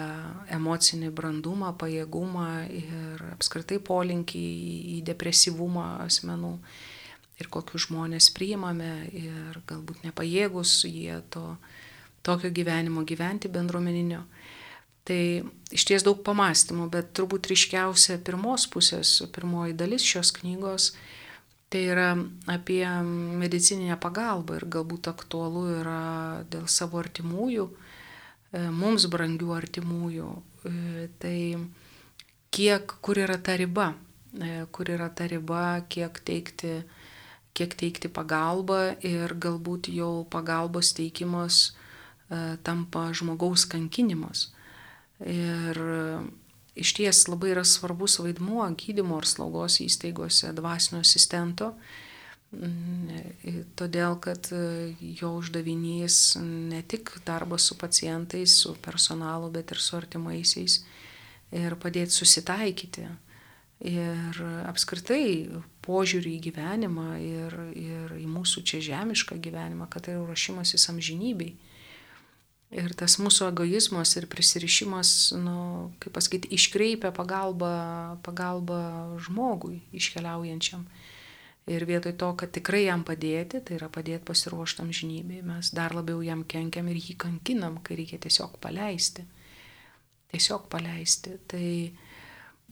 emocinį 0.52 1.10
brandumą, 1.14 1.72
pajėgumą 1.80 2.48
ir 2.68 3.26
apskritai 3.34 3.80
polinkį 3.84 4.46
į 4.96 5.02
depresyvumą 5.06 5.86
asmenų 6.06 6.54
ir 7.40 7.48
kokius 7.52 7.88
žmonės 7.88 8.30
priimame 8.36 8.92
ir 9.16 9.60
galbūt 9.68 10.04
nepajėgus 10.04 10.82
jie 10.88 11.22
to 11.32 11.54
tokio 12.26 12.50
gyvenimo 12.52 13.04
gyventi 13.08 13.48
bendruomeninio. 13.48 14.24
Tai 15.08 15.22
iš 15.72 15.86
ties 15.88 16.04
daug 16.04 16.20
pamastymų, 16.24 16.90
bet 16.92 17.14
turbūt 17.16 17.48
ryškiausia 17.50 18.18
pirmos 18.24 18.66
pusės, 18.70 19.16
pirmoji 19.32 19.74
dalis 19.78 20.04
šios 20.04 20.30
knygos, 20.36 20.90
tai 21.72 21.86
yra 21.88 22.10
apie 22.50 22.84
medicininę 23.40 23.96
pagalbą 24.02 24.58
ir 24.58 24.66
galbūt 24.70 25.08
aktualu 25.10 25.64
yra 25.80 26.02
dėl 26.52 26.68
savo 26.68 27.00
artimųjų, 27.00 27.70
mums 28.52 29.06
brangių 29.10 29.52
artimųjų. 29.56 30.30
E, 30.66 31.08
tai 31.22 31.36
kiek, 32.54 32.96
kur 33.02 33.20
yra 33.22 33.38
ta 33.38 33.56
riba, 33.60 33.92
e, 34.34 34.66
kur 34.74 34.90
yra 34.90 35.10
ta 35.14 35.28
riba, 35.30 35.82
kiek 35.88 36.18
teikti, 36.26 36.80
kiek 37.54 37.74
teikti 37.78 38.10
pagalbą 38.10 38.96
ir 39.06 39.34
galbūt 39.34 39.90
jau 39.94 40.26
pagalbos 40.30 40.94
teikimas 40.94 41.70
tampa 42.62 43.08
žmogaus 43.10 43.64
kankinimas. 43.66 44.52
Ir 45.18 45.80
iš 46.78 46.92
ties 46.94 47.24
labai 47.26 47.50
yra 47.56 47.64
svarbus 47.66 48.20
vaidmuo 48.22 48.68
gydymo 48.78 49.18
ar 49.18 49.26
slaugos 49.26 49.80
įstaigose 49.82 50.52
dvasinio 50.54 51.02
asistento, 51.02 51.72
todėl, 53.78 54.16
kad 54.18 54.50
e, 54.50 54.92
jo 55.20 55.36
uždavinys 55.38 56.36
ne 56.42 56.82
tik 56.82 57.12
darbas 57.26 57.68
su 57.70 57.76
pacientais, 57.78 58.56
su 58.62 58.74
personalu, 58.82 59.50
bet 59.54 59.70
ir 59.70 59.78
su 59.78 59.96
artimaisiais 59.96 60.80
ir 61.54 61.76
padėti 61.78 62.14
susitaikyti. 62.14 63.08
Ir 63.80 64.36
apskritai 64.68 65.48
požiūrį 65.86 66.34
į 66.36 66.40
gyvenimą 66.50 67.06
ir, 67.24 67.54
ir 67.72 68.12
į 68.20 68.26
mūsų 68.28 68.62
čia 68.68 68.82
žemišką 68.84 69.38
gyvenimą, 69.40 69.86
kad 69.88 70.04
tai 70.04 70.18
ruošimasis 70.18 70.90
amžinybei. 70.92 71.54
Ir 72.70 72.92
tas 72.94 73.16
mūsų 73.18 73.48
egoizmas 73.50 74.12
ir 74.20 74.28
prisirišimas, 74.30 75.32
nu, 75.40 75.94
kaip 76.02 76.12
pasakyti, 76.14 76.52
iškreipia 76.54 77.10
pagalbą, 77.14 77.72
pagalbą 78.26 78.82
žmogui 79.24 79.80
iškeliaujančiam. 79.96 80.84
Ir 81.68 81.84
vietoj 81.86 82.14
to, 82.16 82.30
kad 82.40 82.52
tikrai 82.54 82.86
jam 82.86 83.02
padėti, 83.06 83.60
tai 83.60 83.76
yra 83.76 83.90
padėti 83.92 84.24
pasiruoštam 84.26 84.88
žinybėje, 84.96 85.44
mes 85.46 85.70
dar 85.76 85.92
labiau 85.94 86.22
jam 86.24 86.42
kenkiam 86.48 86.88
ir 86.88 86.98
jį 86.98 87.18
kankinam, 87.20 87.76
kai 87.84 87.98
reikia 88.00 88.18
tiesiog 88.22 88.56
paleisti. 88.62 89.26
Tiesiog 90.32 90.66
paleisti. 90.72 91.36
Tai, 91.50 91.68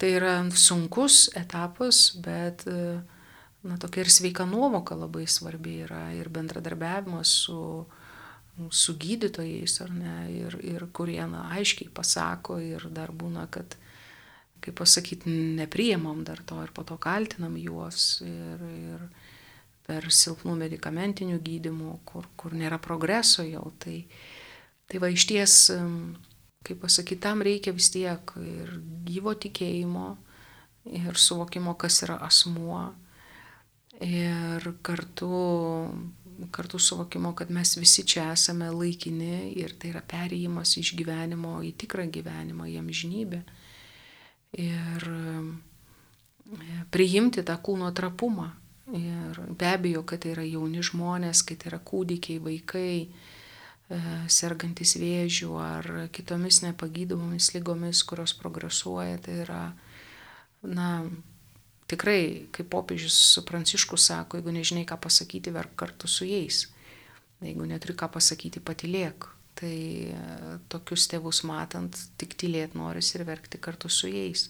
tai 0.01 0.11
yra 0.17 0.35
sunkus 0.57 1.29
etapas, 1.39 2.01
bet 2.25 2.65
na, 2.67 3.79
tokia 3.79 4.07
ir 4.07 4.11
sveika 4.11 4.47
nuovoka 4.49 4.97
labai 4.99 5.27
svarbi 5.29 5.83
yra 5.85 6.09
ir 6.17 6.31
bendradarbiavimas 6.33 7.35
su, 7.45 7.61
su 8.71 8.97
gydytojais, 8.99 9.79
ar 9.85 9.93
ne, 9.95 10.17
ir, 10.33 10.59
ir 10.65 10.87
kurie 10.97 11.23
na, 11.31 11.49
aiškiai 11.59 11.93
pasako 11.95 12.59
ir 12.63 12.89
dar 12.95 13.13
būna, 13.13 13.47
kad 13.51 13.77
kaip 14.69 14.77
pasakyti, 14.77 15.31
nepriemam 15.57 16.25
dar 16.25 16.43
to 16.45 16.61
ir 16.63 16.73
po 16.77 16.85
to 16.85 16.99
kaltinam 17.01 17.57
juos 17.57 18.21
ir, 18.21 18.61
ir 18.61 19.05
per 19.89 20.05
silpnų 20.13 20.53
medicamentinių 20.61 21.39
gydimų, 21.41 21.93
kur, 22.05 22.29
kur 22.37 22.53
nėra 22.53 22.77
progreso 22.77 23.47
jau. 23.49 23.71
Tai, 23.81 24.03
tai 24.85 25.01
va 25.01 25.09
iš 25.09 25.25
ties, 25.31 25.55
kaip 26.69 26.83
pasakyti, 26.85 27.23
tam 27.25 27.41
reikia 27.47 27.73
vis 27.73 27.89
tiek 27.95 28.35
ir 28.43 28.75
gyvo 29.09 29.33
tikėjimo, 29.33 30.11
ir 30.93 31.17
suvokimo, 31.17 31.73
kas 31.81 32.03
yra 32.05 32.19
asmuo, 32.27 32.83
ir 34.05 34.69
kartu, 34.85 35.33
kartu 36.53 36.81
suvokimo, 36.81 37.33
kad 37.33 37.49
mes 37.49 37.73
visi 37.81 38.05
čia 38.05 38.29
esame 38.35 38.69
laikini 38.69 39.55
ir 39.57 39.73
tai 39.81 39.95
yra 39.95 40.05
perėjimas 40.05 40.77
iš 40.77 40.93
gyvenimo 41.01 41.63
į 41.65 41.73
tikrą 41.81 42.05
gyvenimą, 42.13 42.69
į 42.69 42.77
amžinybę 42.83 43.43
ir 44.57 45.09
e, 45.13 45.43
priimti 46.95 47.45
tą 47.45 47.59
kūno 47.61 47.91
trapumą. 47.97 48.51
Ir 48.97 49.37
be 49.53 49.69
abejo, 49.69 50.03
kad 50.09 50.23
tai 50.25 50.33
yra 50.33 50.45
jauni 50.49 50.81
žmonės, 50.81 51.43
kai 51.45 51.59
tai 51.61 51.75
yra 51.75 51.81
kūdikiai, 51.85 52.41
vaikai, 52.41 52.93
e, 53.05 53.99
sergantis 54.33 54.97
vėžių 54.97 55.51
ar 55.61 55.89
kitomis 56.15 56.63
nepagydomomis 56.65 57.53
lygomis, 57.53 58.01
kurios 58.09 58.33
progresuoja, 58.41 59.19
tai 59.21 59.43
yra, 59.45 59.63
na, 60.65 60.89
tikrai, 61.89 62.49
kaip 62.53 62.71
popiežius 62.73 63.43
Pranciškus 63.45 64.09
sako, 64.09 64.41
jeigu 64.41 64.57
nežinai, 64.57 64.87
ką 64.89 64.97
pasakyti, 65.05 65.53
verk 65.53 65.77
kartu 65.77 66.09
su 66.09 66.29
jais. 66.29 66.67
Jeigu 67.45 67.69
neturi 67.69 67.95
ką 67.95 68.09
pasakyti, 68.17 68.65
patilėk. 68.65 69.29
Tai 69.59 69.75
e, 70.15 70.19
tokius 70.71 71.09
tėvus 71.11 71.43
matant, 71.49 71.97
tik 72.21 72.37
tylėt 72.39 72.77
noris 72.79 73.11
ir 73.17 73.25
verkti 73.27 73.59
kartu 73.59 73.91
su 73.91 74.11
jais. 74.11 74.47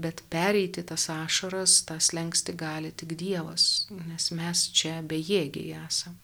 Bet 0.00 0.22
pereiti 0.32 0.84
tas 0.86 1.08
ašaras, 1.12 1.80
tas 1.88 2.12
lengsti 2.16 2.54
gali 2.56 2.92
tik 2.94 3.16
Dievas, 3.20 3.88
nes 3.90 4.30
mes 4.32 4.62
čia 4.72 5.00
bejėgiai 5.02 5.74
esam. 5.82 6.14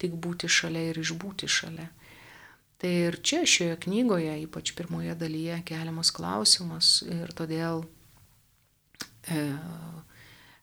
Tik 0.00 0.14
būti 0.20 0.50
šalia 0.52 0.90
ir 0.90 1.00
išbūti 1.00 1.48
šalia. 1.50 1.88
Tai 2.80 2.90
ir 3.08 3.18
čia 3.24 3.42
šioje 3.44 3.76
knygoje, 3.84 4.36
ypač 4.46 4.72
pirmoje 4.76 5.16
dalyje, 5.20 5.58
keliamas 5.68 6.12
klausimas 6.16 7.00
ir 7.04 7.32
todėl 7.36 7.82
e, 9.28 9.40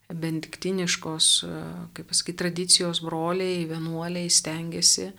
bendiktiniškos, 0.10 1.28
e, 1.46 1.60
kaip 1.98 2.10
pasakyti, 2.10 2.38
tradicijos 2.42 3.04
broliai, 3.06 3.68
vienuoliai 3.70 4.32
stengiasi 4.34 5.12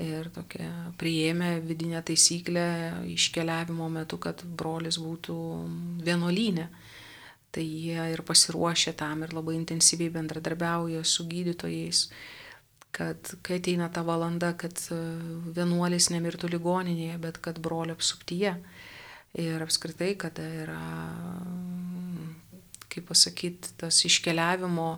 ir 0.00 0.28
tokia 0.32 0.68
priėmė 1.00 1.58
vidinę 1.66 2.00
taisyklę 2.06 2.66
iškeliavimo 3.12 3.88
metu, 3.92 4.18
kad 4.22 4.40
brolis 4.44 4.98
būtų 5.02 5.36
vienuolynė. 6.06 6.68
Tai 7.52 7.64
jie 7.64 8.06
ir 8.14 8.22
pasiruošė 8.24 8.94
tam 8.96 9.26
ir 9.26 9.34
labai 9.36 9.58
intensyviai 9.58 10.12
bendradarbiauja 10.14 11.02
su 11.04 11.26
gydytojais, 11.28 12.06
kad 12.96 13.34
kai 13.44 13.58
ateina 13.60 13.90
ta 13.92 14.00
valanda, 14.08 14.54
kad 14.56 14.80
vienuolis 15.52 16.08
nemirtų 16.14 16.48
ligoninėje, 16.54 17.18
bet 17.20 17.42
kad 17.44 17.60
brolio 17.60 17.96
apsuptyje. 17.98 18.56
Ir 19.36 19.64
apskritai, 19.64 20.14
kada 20.20 20.44
yra, 20.64 20.80
kaip 22.92 23.06
pasakyti, 23.08 23.76
tas 23.80 24.00
iškeliavimo 24.08 24.90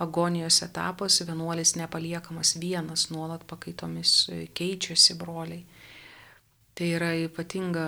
agonijos 0.00 0.62
etapas, 0.64 1.20
vienuolis 1.26 1.74
nepaliekamas 1.76 2.54
vienas, 2.60 3.10
nuolat 3.10 3.44
pakaitomis 3.46 4.30
keičiasi 4.54 5.16
broliai. 5.20 5.64
Tai 6.74 6.88
yra 6.96 7.10
ypatinga 7.26 7.86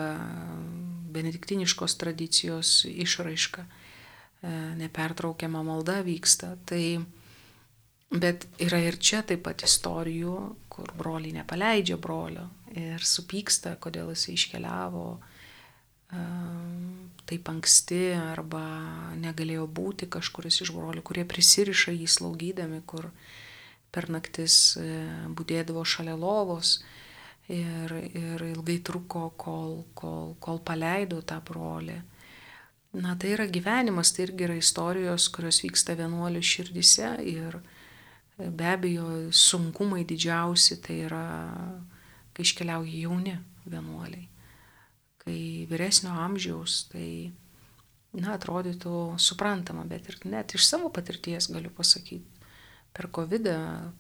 benediktiniškos 1.13 1.97
tradicijos 1.97 2.85
išraiška, 2.91 3.65
e, 3.65 4.53
nepertraukiama 4.83 5.63
malda 5.65 6.03
vyksta. 6.05 6.57
Tai, 6.69 6.85
bet 8.13 8.47
yra 8.61 8.83
ir 8.85 8.99
čia 9.01 9.23
taip 9.25 9.47
pat 9.47 9.65
istorijų, 9.65 10.37
kur 10.69 10.93
broliai 10.99 11.39
nepaleidžia 11.39 11.97
brolio 11.97 12.49
ir 12.77 13.05
supyksta, 13.05 13.79
kodėl 13.81 14.13
jis 14.13 14.29
iškeliavo 14.35 15.07
taip 17.33 17.49
anksti 17.49 18.13
arba 18.19 18.63
negalėjo 19.21 19.67
būti 19.71 20.09
kažkuris 20.13 20.63
iš 20.65 20.73
brolių, 20.77 21.05
kurie 21.07 21.25
prisiriša 21.29 21.95
jį 21.95 22.09
slaugydami, 22.11 22.83
kur 22.87 23.09
per 23.93 24.09
naktis 24.13 24.77
e, 24.81 24.89
būdėdavo 25.37 25.85
šalia 25.89 26.17
lovos 26.19 26.81
ir, 27.49 27.93
ir 28.13 28.45
ilgai 28.53 28.79
truko, 28.85 29.31
kol, 29.41 29.83
kol, 29.99 30.35
kol 30.41 30.61
paleido 30.65 31.21
tą 31.25 31.39
brolį. 31.45 32.01
Na 32.93 33.15
tai 33.17 33.33
yra 33.37 33.47
gyvenimas, 33.49 34.13
tai 34.13 34.27
irgi 34.27 34.49
yra 34.49 34.59
istorijos, 34.61 35.31
kurios 35.33 35.63
vyksta 35.65 35.97
vienuolių 35.97 36.43
širdise 36.45 37.15
ir 37.29 37.61
e, 37.61 38.51
be 38.51 38.69
abejo 38.75 39.09
sunkumai 39.31 40.05
didžiausi 40.09 40.81
tai 40.85 41.01
yra, 41.07 41.25
kai 42.37 42.49
iškeliauja 42.49 43.01
jauni 43.07 43.39
vienuoliai 43.65 44.32
kai 45.23 45.67
vyresnio 45.71 46.13
amžiaus, 46.25 46.83
tai, 46.93 47.31
na, 48.17 48.35
atrodytų 48.37 49.19
suprantama, 49.23 49.87
bet 49.89 50.11
ir 50.11 50.19
net 50.29 50.57
iš 50.57 50.67
savo 50.67 50.91
patirties 50.95 51.49
galiu 51.53 51.71
pasakyti, 51.75 52.27
per 52.93 53.09
COVID 53.09 53.49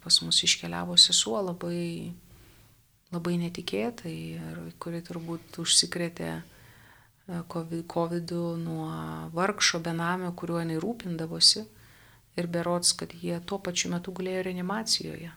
pas 0.03 0.21
mus 0.23 0.43
iškeliavo 0.45 0.99
sesuo 1.01 1.39
labai, 1.41 2.13
labai 3.15 3.37
netikėtai 3.41 4.17
ir 4.37 4.65
kuri 4.83 5.01
turbūt 5.05 5.63
užsikrėtė 5.63 6.33
COVID 7.49 8.35
nuo 8.61 8.89
vargšo 9.33 9.81
benamio, 9.81 10.33
kuriuo 10.37 10.61
jinai 10.61 10.81
rūpindavosi 10.83 11.63
ir 12.37 12.49
berots, 12.51 12.93
kad 12.99 13.15
jie 13.15 13.39
tuo 13.47 13.61
pačiu 13.63 13.93
metu 13.95 14.13
gulėjo 14.13 14.43
reanimacijoje. 14.49 15.33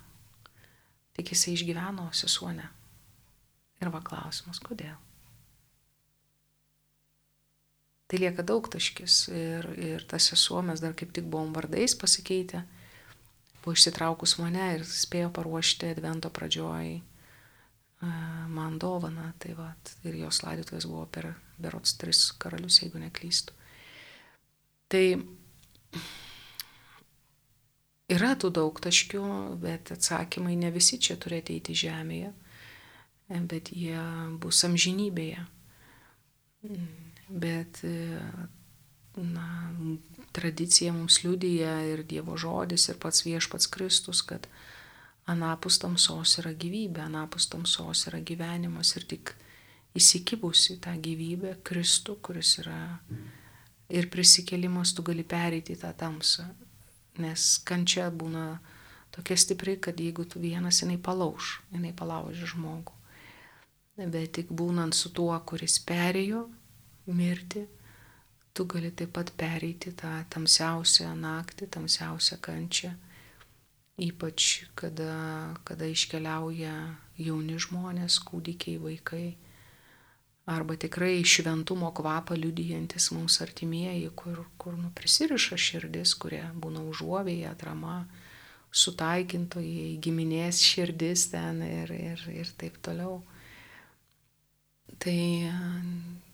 Tik 1.16 1.32
jisai 1.32 1.56
išgyveno 1.56 2.10
sesuonę. 2.12 2.68
Ir 3.84 3.92
va 3.94 4.02
klausimas, 4.04 4.60
kodėl? 4.64 5.05
Tai 8.06 8.22
lieka 8.22 8.46
daug 8.46 8.68
taškis 8.70 9.16
ir, 9.34 9.68
ir 9.82 10.06
tas 10.10 10.30
sesuo 10.30 10.62
mes 10.66 10.82
dar 10.84 10.94
kaip 10.98 11.14
tik 11.16 11.26
buvom 11.26 11.56
vardais 11.56 11.96
pasikeitę, 11.98 12.62
buvo 13.64 13.74
išsitraukus 13.74 14.38
mane 14.38 14.68
ir 14.76 14.86
spėjo 14.86 15.32
paruošti 15.34 15.90
Advento 15.96 16.30
pradžioj 16.30 17.00
man 18.48 18.78
dovaną, 18.80 19.32
tai 19.40 19.56
va, 19.58 19.72
ir 20.06 20.20
jos 20.20 20.44
laidotuvės 20.44 20.86
buvo 20.90 21.06
per 21.10 21.32
berots 21.58 21.96
tris 21.98 22.28
karalius, 22.38 22.82
jeigu 22.84 23.00
neklystu. 23.02 23.56
Tai 24.92 25.06
yra 28.12 28.36
tų 28.38 28.52
daug 28.54 28.82
taškių, 28.84 29.24
bet 29.64 29.96
atsakymai 29.96 30.58
ne 30.60 30.72
visi 30.76 31.00
čia 31.02 31.18
turi 31.18 31.42
ateiti 31.42 31.76
žemėje, 31.78 32.34
bet 33.50 33.72
jie 33.74 33.98
bus 34.42 34.62
amžinybėje. 34.68 35.48
Bet 37.30 37.82
na, 39.18 39.74
tradicija 40.32 40.94
mums 40.94 41.24
liudyja 41.24 41.80
ir 41.90 42.04
Dievo 42.04 42.38
žodis, 42.38 42.90
ir 42.90 43.00
pats 43.00 43.24
viešpats 43.26 43.68
Kristus, 43.72 44.22
kad 44.22 44.48
anapus 45.26 45.80
tamsos 45.82 46.38
yra 46.42 46.54
gyvybė, 46.54 47.06
anapus 47.08 47.48
tamsos 47.50 48.06
yra 48.10 48.20
gyvenimas 48.22 48.96
ir 49.00 49.08
tik 49.10 49.34
įsikibusi 49.96 50.78
tą 50.84 50.94
gyvybę 51.02 51.56
Kristų, 51.66 52.18
kuris 52.22 52.58
yra 52.64 53.00
ir 53.90 54.10
prisikėlimas, 54.12 54.94
tu 54.96 55.06
gali 55.06 55.24
pereiti 55.24 55.78
tą 55.80 55.94
tamsą. 55.98 56.50
Nes 57.22 57.56
kančia 57.64 58.10
būna 58.12 58.60
tokia 59.16 59.38
stipri, 59.40 59.78
kad 59.80 60.00
jeigu 60.00 60.26
tu 60.28 60.42
vienas, 60.44 60.82
jinai 60.84 60.98
palauž, 61.00 61.62
jinai 61.72 61.94
palaužia 61.96 62.50
žmogų. 62.52 62.92
Bet 63.96 64.34
tik 64.36 64.50
būnant 64.52 64.92
su 64.92 65.14
tuo, 65.16 65.32
kuris 65.48 65.80
perėjo, 65.80 66.50
mirti, 67.08 67.66
tu 68.56 68.66
gali 68.66 68.92
taip 68.92 69.12
pat 69.18 69.32
pereiti 69.38 69.92
tą 69.98 70.12
tamsiausią 70.32 71.12
naktį, 71.20 71.68
tamsiausią 71.76 72.38
kančią, 72.42 72.94
ypač 74.02 74.66
kada, 74.80 75.56
kada 75.68 75.90
iškeliauja 75.92 76.76
jauni 77.20 77.58
žmonės, 77.60 78.20
kūdikiai, 78.28 78.80
vaikai, 78.82 79.26
arba 80.46 80.76
tikrai 80.78 81.24
šventumo 81.26 81.90
kvapą 81.96 82.38
liudijantis 82.38 83.10
mums 83.16 83.40
artimieji, 83.42 84.10
kur, 84.16 84.46
kur 84.62 84.78
nu, 84.78 84.92
prisiriša 84.96 85.58
širdis, 85.58 86.14
kurie 86.22 86.44
būna 86.56 86.84
užuovėje, 86.86 87.50
atrama, 87.50 88.04
sutaikintojai, 88.76 89.96
giminės 90.04 90.60
širdis 90.64 91.30
ten 91.32 91.64
ir, 91.66 91.92
ir, 91.96 92.26
ir 92.44 92.52
taip 92.60 92.78
toliau. 92.84 93.22
Tai 95.00 95.20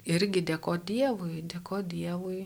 irgi 0.06 0.44
dėko 0.46 0.78
Dievui, 0.86 1.42
dėko 1.44 1.82
Dievui 1.86 2.46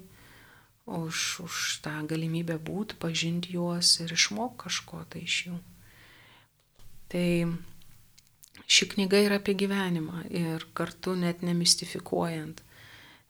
už, 0.86 1.22
už 1.46 1.62
tą 1.86 1.96
galimybę 2.10 2.58
būti, 2.62 2.98
pažinti 3.02 3.56
juos 3.56 3.96
ir 4.04 4.14
išmokti 4.14 4.66
kažko 4.66 5.06
tai 5.10 5.24
iš 5.26 5.38
jų. 5.48 5.58
Tai 7.10 7.28
ši 8.68 8.90
knyga 8.94 9.22
yra 9.26 9.40
apie 9.42 9.56
gyvenimą 9.58 10.26
ir 10.30 10.68
kartu 10.78 11.16
net 11.18 11.42
nemistifikuojant. 11.46 12.62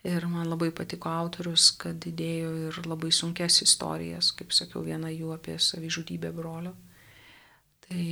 Ir 0.05 0.27
man 0.29 0.45
labai 0.45 0.69
patiko 0.69 1.09
autorius, 1.09 1.71
kad 1.81 2.03
įdėjo 2.05 2.49
ir 2.67 2.75
labai 2.85 3.09
sunkes 3.09 3.63
istorijas, 3.65 4.29
kaip 4.37 4.53
sakiau, 4.53 4.83
viena 4.85 5.09
jų 5.09 5.31
apie 5.33 5.55
savižudybę 5.57 6.29
brolio. 6.35 6.75
Tai, 7.87 8.05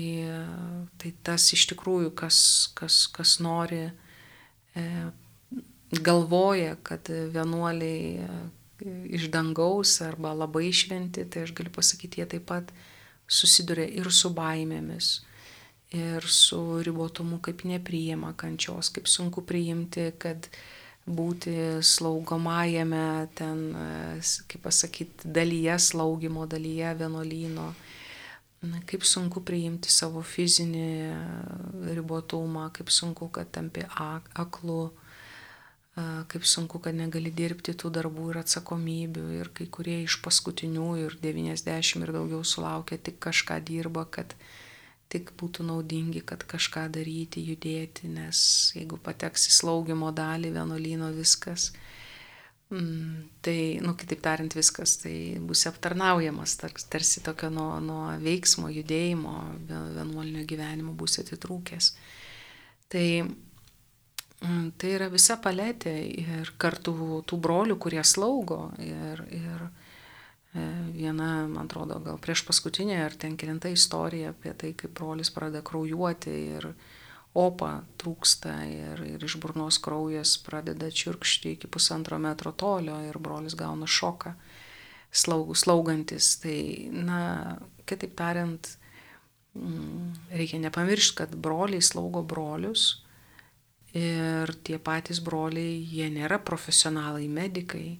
tai 1.01 1.11
tas 1.25 1.45
iš 1.53 1.67
tikrųjų, 1.69 2.09
kas, 2.17 2.39
kas, 2.77 3.05
kas 3.13 3.35
nori 3.41 3.83
e, 3.85 4.85
galvoja, 6.01 6.75
kad 6.83 7.09
vienuoliai 7.09 8.17
e, 8.23 8.27
iš 9.13 9.29
dangaus 9.33 9.99
arba 10.01 10.33
labai 10.33 10.71
šventi, 10.73 11.25
tai 11.29 11.45
aš 11.45 11.53
galiu 11.55 11.73
pasakyti, 11.73 12.21
jie 12.21 12.29
taip 12.35 12.47
pat 12.49 12.71
susiduria 13.29 13.85
ir 13.87 14.09
su 14.11 14.31
baimėmis, 14.33 15.13
ir 15.93 16.25
su 16.27 16.81
ribotumu, 16.83 17.39
kaip 17.43 17.63
nepriima 17.69 18.33
kančios, 18.37 18.89
kaip 18.93 19.07
sunku 19.07 19.45
priimti, 19.45 20.09
kad 20.17 20.49
būti 21.03 21.83
slaugomajame 21.83 23.27
ten, 23.35 23.63
e, 23.75 24.21
kaip 24.49 24.63
pasakyti, 24.63 25.27
dalyje, 25.35 25.77
slaugimo 25.91 26.47
dalyje 26.49 26.95
vienuolyno, 27.03 27.73
kaip 28.87 29.03
sunku 29.03 29.43
priimti 29.43 29.91
savo 29.91 30.23
fizinį 30.23 30.89
ribotumą, 31.97 32.69
kaip 32.75 32.91
sunku, 32.93 33.27
kad 33.35 33.51
tampi 33.51 33.83
aklu 33.99 34.93
kaip 35.93 36.45
sunku, 36.49 36.79
kad 36.81 36.95
negali 36.97 37.29
dirbti 37.29 37.75
tų 37.77 37.91
darbų 37.93 38.31
ir 38.31 38.39
atsakomybių 38.41 39.25
ir 39.37 39.49
kai 39.53 39.67
kurie 39.69 39.99
iš 40.07 40.17
paskutinių 40.25 40.87
ir 41.03 41.17
90 41.21 42.01
ir 42.01 42.13
daugiau 42.15 42.41
sulaukia 42.41 42.97
tik 42.97 43.19
kažką 43.21 43.59
dirba, 43.61 44.07
kad 44.09 44.33
tik 45.13 45.35
būtų 45.37 45.67
naudingi, 45.67 46.23
kad 46.25 46.41
kažką 46.49 46.87
daryti, 46.95 47.43
judėti, 47.45 48.09
nes 48.09 48.39
jeigu 48.73 48.97
pateks 48.97 49.45
į 49.51 49.53
slaugimo 49.59 50.09
dalį 50.15 50.55
vienuolyno 50.55 51.11
viskas, 51.13 51.69
mm, 52.73 53.29
tai, 53.45 53.57
nu, 53.85 53.93
kitaip 53.93 54.25
tariant, 54.25 54.57
viskas, 54.57 54.97
tai 55.03 55.37
bus 55.45 55.67
aptarnaujamas, 55.69 56.57
tarsi 56.89 57.21
tokio 57.21 57.53
nuo, 57.53 57.77
nuo 57.85 58.07
veiksmo, 58.23 58.73
judėjimo, 58.73 59.37
vienuolinio 59.69 60.49
gyvenimo 60.49 60.97
bus 60.97 61.21
atitrūkęs. 61.21 61.93
Tai 62.89 63.05
tai 64.77 64.95
yra 64.97 65.07
visa 65.11 65.37
paletė 65.39 65.93
ir 66.19 66.53
kartu 66.59 67.21
tų 67.27 67.39
brolių, 67.39 67.77
kurie 67.79 68.03
slaugo 68.03 68.73
ir, 68.81 69.23
ir 69.31 69.67
viena, 70.93 71.47
man 71.49 71.65
atrodo, 71.65 71.99
gal 72.03 72.19
prieš 72.21 72.43
paskutinė 72.47 72.99
ar 73.05 73.15
ten 73.17 73.37
kilinta 73.39 73.71
istorija 73.73 74.33
apie 74.33 74.53
tai, 74.53 74.73
kaip 74.77 74.93
brolis 74.99 75.31
pradeda 75.33 75.63
kraujuoti 75.65 76.33
ir 76.57 76.67
opa 77.33 77.71
trūksta 77.97 78.53
ir, 78.69 79.01
ir 79.15 79.23
iš 79.25 79.39
burnos 79.41 79.79
kraujas 79.81 80.35
pradeda 80.45 80.91
čirkšti 80.93 81.55
iki 81.55 81.71
pusantro 81.71 82.19
metro 82.21 82.51
tolio 82.51 82.99
ir 83.07 83.17
brolis 83.17 83.57
gauna 83.57 83.89
šoką 83.89 84.35
slaugų, 85.13 85.55
slaugantis. 85.57 86.35
Tai, 86.41 86.57
na, 86.93 87.21
kitaip 87.89 88.13
tariant, 88.17 88.69
mm, 89.57 90.11
reikia 90.35 90.61
nepamiršti, 90.61 91.17
kad 91.23 91.33
broliai 91.33 91.81
slaugo 91.81 92.21
brolius 92.25 93.02
ir 93.93 94.53
tie 94.65 94.79
patys 94.81 95.19
broliai, 95.21 95.77
jie 95.85 96.09
nėra 96.09 96.39
profesionalai, 96.41 97.27
medikai 97.29 97.99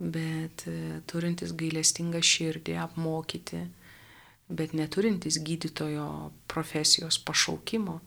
bet 0.00 0.64
e, 0.66 1.02
turintis 1.08 1.52
gailestingą 1.52 2.22
širdį 2.24 2.78
apmokyti, 2.80 3.60
bet 4.48 4.72
neturintis 4.74 5.38
gydytojo 5.44 6.32
profesijos 6.50 7.20
pašaukimo, 7.22 8.00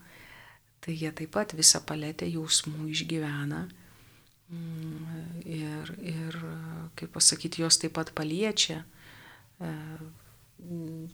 tai 0.83 0.97
jie 0.97 1.13
taip 1.15 1.31
pat 1.37 1.53
visą 1.55 1.83
paletę 1.85 2.27
jausmų 2.27 2.89
išgyvena. 2.91 3.61
Mm, 4.53 5.37
ir, 5.45 5.93
ir, 6.01 6.39
kaip 6.97 7.13
pasakyti, 7.13 7.61
jos 7.63 7.77
taip 7.79 7.93
pat 7.95 8.11
paliečia 8.17 8.81
e, 9.61 9.71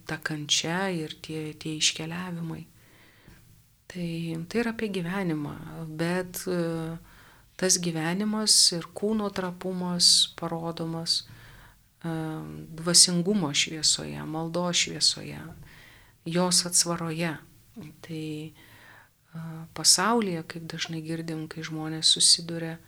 ta 0.08 0.18
kančia 0.24 0.88
ir 0.96 1.14
tie, 1.22 1.52
tie 1.60 1.76
iškeliavimai. 1.76 2.64
Tai, 3.90 4.10
tai 4.46 4.60
yra 4.62 4.70
apie 4.70 4.86
gyvenimą, 4.94 5.54
bet 5.98 6.44
uh, 6.46 6.94
tas 7.60 7.76
gyvenimas 7.82 8.54
ir 8.76 8.86
kūno 8.96 9.28
trapumas 9.34 10.30
parodomas 10.38 11.24
dvasingumo 12.00 13.50
šviesoje, 13.52 14.22
maldo 14.24 14.72
šviesoje, 14.72 15.40
jos 16.24 16.66
atsvaroje. 16.66 17.34
Tai 18.00 18.22
pasaulyje, 19.76 20.42
kaip 20.48 20.64
dažnai 20.72 21.02
girdim, 21.04 21.44
kai 21.48 21.62
žmonės 21.66 22.14
susiduria 22.16 22.78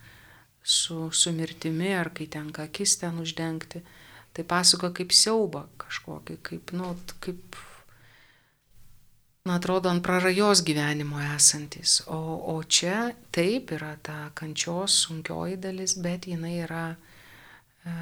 su, 0.63 1.11
su 1.11 1.31
mirtimi 1.31 1.93
ar 1.95 2.09
kai 2.15 2.27
tenka 2.27 2.65
akis 2.67 2.97
ten 2.99 3.21
uždengti, 3.21 3.83
tai 4.33 4.43
pasako 4.47 4.89
kaip 4.97 5.13
siauba 5.15 5.67
kažkokį, 5.81 6.39
kaip, 6.43 6.73
nu, 6.75 6.95
kaip 7.23 7.57
na, 9.43 9.55
atrodo, 9.55 9.89
ant 9.91 10.03
prarajos 10.03 10.63
gyvenimo 10.63 11.19
esantis. 11.35 12.01
O, 12.07 12.19
o 12.55 12.55
čia 12.63 13.11
taip 13.35 13.73
yra 13.75 13.95
ta 14.01 14.29
kančios 14.35 15.01
sunkioji 15.03 15.57
dalis, 15.59 15.97
bet 15.99 16.27
jinai 16.31 16.55
yra 16.63 16.85
e, 16.93 17.95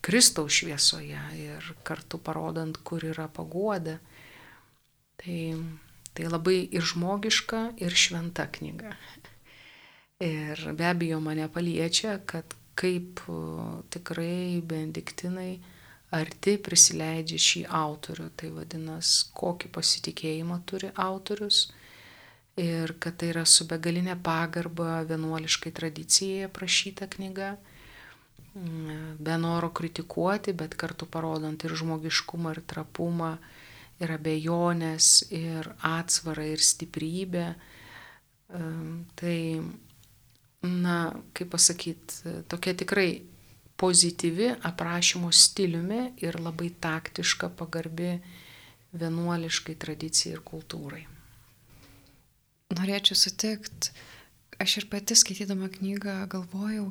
Kristaus 0.00 0.56
šviesoje 0.56 1.20
ir 1.36 1.72
kartu 1.84 2.20
parodant, 2.24 2.80
kur 2.80 3.04
yra 3.04 3.28
paguoda. 3.28 3.98
Tai, 5.20 5.40
tai 6.16 6.30
labai 6.30 6.60
ir 6.72 6.86
žmogiška, 6.86 7.64
ir 7.84 7.92
šventa 7.92 8.46
knyga. 8.54 8.94
Ir 10.24 10.62
be 10.74 10.86
abejo 10.88 11.20
mane 11.20 11.44
paliečia, 11.52 12.16
kad 12.26 12.56
kaip 12.78 13.20
tikrai 13.92 14.62
benediktinai 14.64 15.58
arti 16.14 16.56
prisileidžia 16.62 17.38
šį 17.42 17.64
autorių. 17.78 18.28
Tai 18.38 18.52
vadinasi, 18.56 19.28
kokį 19.36 19.72
pasitikėjimą 19.74 20.62
turi 20.68 20.92
autorius 20.94 21.66
ir 22.58 22.94
kad 22.98 23.18
tai 23.20 23.30
yra 23.32 23.44
su 23.46 23.68
begalinė 23.70 24.16
pagarba 24.24 25.02
vienuoliškai 25.06 25.70
tradicijai 25.74 26.48
aprašyta 26.48 27.06
knyga, 27.12 27.52
mm, 28.54 29.18
be 29.22 29.36
noro 29.38 29.70
kritikuoti, 29.70 30.52
bet 30.52 30.74
kartu 30.74 31.06
parodant 31.06 31.64
ir 31.64 31.76
žmogiškumą, 31.78 32.56
ir 32.56 32.62
trapumą, 32.66 33.36
ir 34.00 34.14
abejonės, 34.14 35.28
ir 35.34 35.70
atsvarą, 35.82 36.46
ir 36.54 36.62
stiprybę. 36.62 37.54
Tai, 38.48 39.38
na, 40.64 40.98
kaip 41.36 41.50
pasakyti, 41.52 42.38
tokia 42.48 42.74
tikrai 42.74 43.10
pozityvi 43.78 44.50
aprašymo 44.66 45.30
stiliumi 45.32 46.00
ir 46.24 46.40
labai 46.42 46.70
taktiška, 46.82 47.50
pagarbi 47.58 48.18
vienuoliškai 48.98 49.76
tradicijai 49.78 50.34
ir 50.36 50.44
kultūrai. 50.44 51.04
Norėčiau 52.74 53.16
sutikti, 53.16 53.92
aš 54.60 54.80
ir 54.80 54.88
pati 54.90 55.16
skaitydama 55.16 55.70
knygą 55.72 56.18
galvojau, 56.32 56.90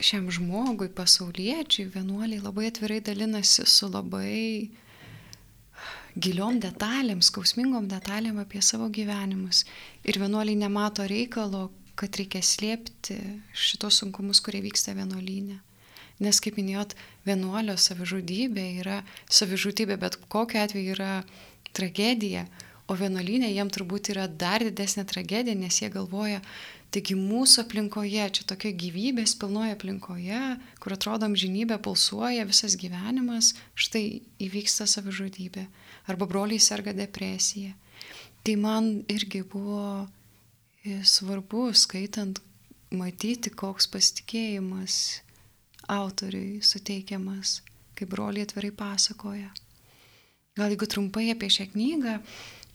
šiam 0.00 0.30
žmogui, 0.32 0.88
pasauliečiai, 0.94 1.90
vienuoliai 1.94 2.42
labai 2.42 2.68
atvirai 2.70 3.00
dalinasi 3.04 3.66
su 3.66 3.90
labai 3.90 4.70
giliom 6.18 6.58
detalėm, 6.62 7.20
skausmingom 7.22 7.88
detalėm 7.90 8.40
apie 8.42 8.62
savo 8.64 8.88
gyvenimus. 8.94 9.64
Ir 10.06 10.18
vienuoliai 10.22 10.58
nemato 10.58 11.06
reikalo, 11.06 11.68
kad 11.98 12.14
reikia 12.20 12.42
slėpti 12.44 13.18
šitos 13.56 13.98
sunkumus, 14.02 14.40
kurie 14.44 14.62
vyksta 14.62 14.94
vienuolynė. 14.96 15.58
Nes, 16.22 16.40
kaip 16.42 16.56
minėjot, 16.58 16.96
vienuolio 17.26 17.76
savižudybė 17.78 18.64
yra 18.80 19.02
savižudybė, 19.30 19.98
bet 20.02 20.18
kokiu 20.30 20.62
atveju 20.64 20.96
yra 20.96 21.12
tragedija, 21.76 22.46
o 22.88 22.96
vienuolynė 22.98 23.52
jiem 23.52 23.70
turbūt 23.70 24.10
yra 24.14 24.26
dar 24.26 24.64
didesnė 24.64 25.04
tragedija, 25.06 25.54
nes 25.58 25.78
jie 25.78 25.90
galvoja, 25.92 26.40
taigi 26.94 27.14
mūsų 27.18 27.66
aplinkoje, 27.66 28.24
čia 28.38 28.46
tokia 28.48 28.72
gyvybės 28.82 29.36
pilnoje 29.38 29.76
aplinkoje, 29.76 30.42
kur 30.82 30.96
atrodom 30.96 31.36
žinybė 31.38 31.78
pulsuoja 31.84 32.48
visas 32.48 32.78
gyvenimas, 32.80 33.52
štai 33.78 34.22
įvyksta 34.42 34.88
savižudybė. 34.90 35.68
Arba 36.08 36.26
broliai 36.30 36.62
serga 36.62 36.96
depresija. 36.96 37.76
Tai 38.42 38.54
man 38.56 38.92
irgi 39.12 39.44
buvo 39.44 40.08
svarbu, 41.04 41.68
skaitant, 41.76 42.40
matyti, 42.94 43.52
koks 43.52 43.88
pasitikėjimas 43.92 45.22
autoriui 45.88 46.60
suteikiamas, 46.64 47.60
kaip 47.98 48.12
broliai 48.12 48.46
atvirai 48.46 48.72
pasakoja. 48.76 49.48
Gal 50.58 50.74
jeigu 50.74 50.88
trumpai 50.90 51.30
apie 51.32 51.50
šią 51.52 51.68
knygą, 51.72 52.18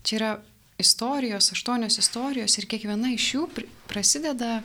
čia 0.06 0.18
yra 0.18 0.32
istorijos, 0.80 1.52
aštuonios 1.54 2.00
istorijos 2.02 2.58
ir 2.58 2.68
kiekviena 2.72 3.14
iš 3.14 3.30
jų 3.36 3.48
prasideda 3.90 4.62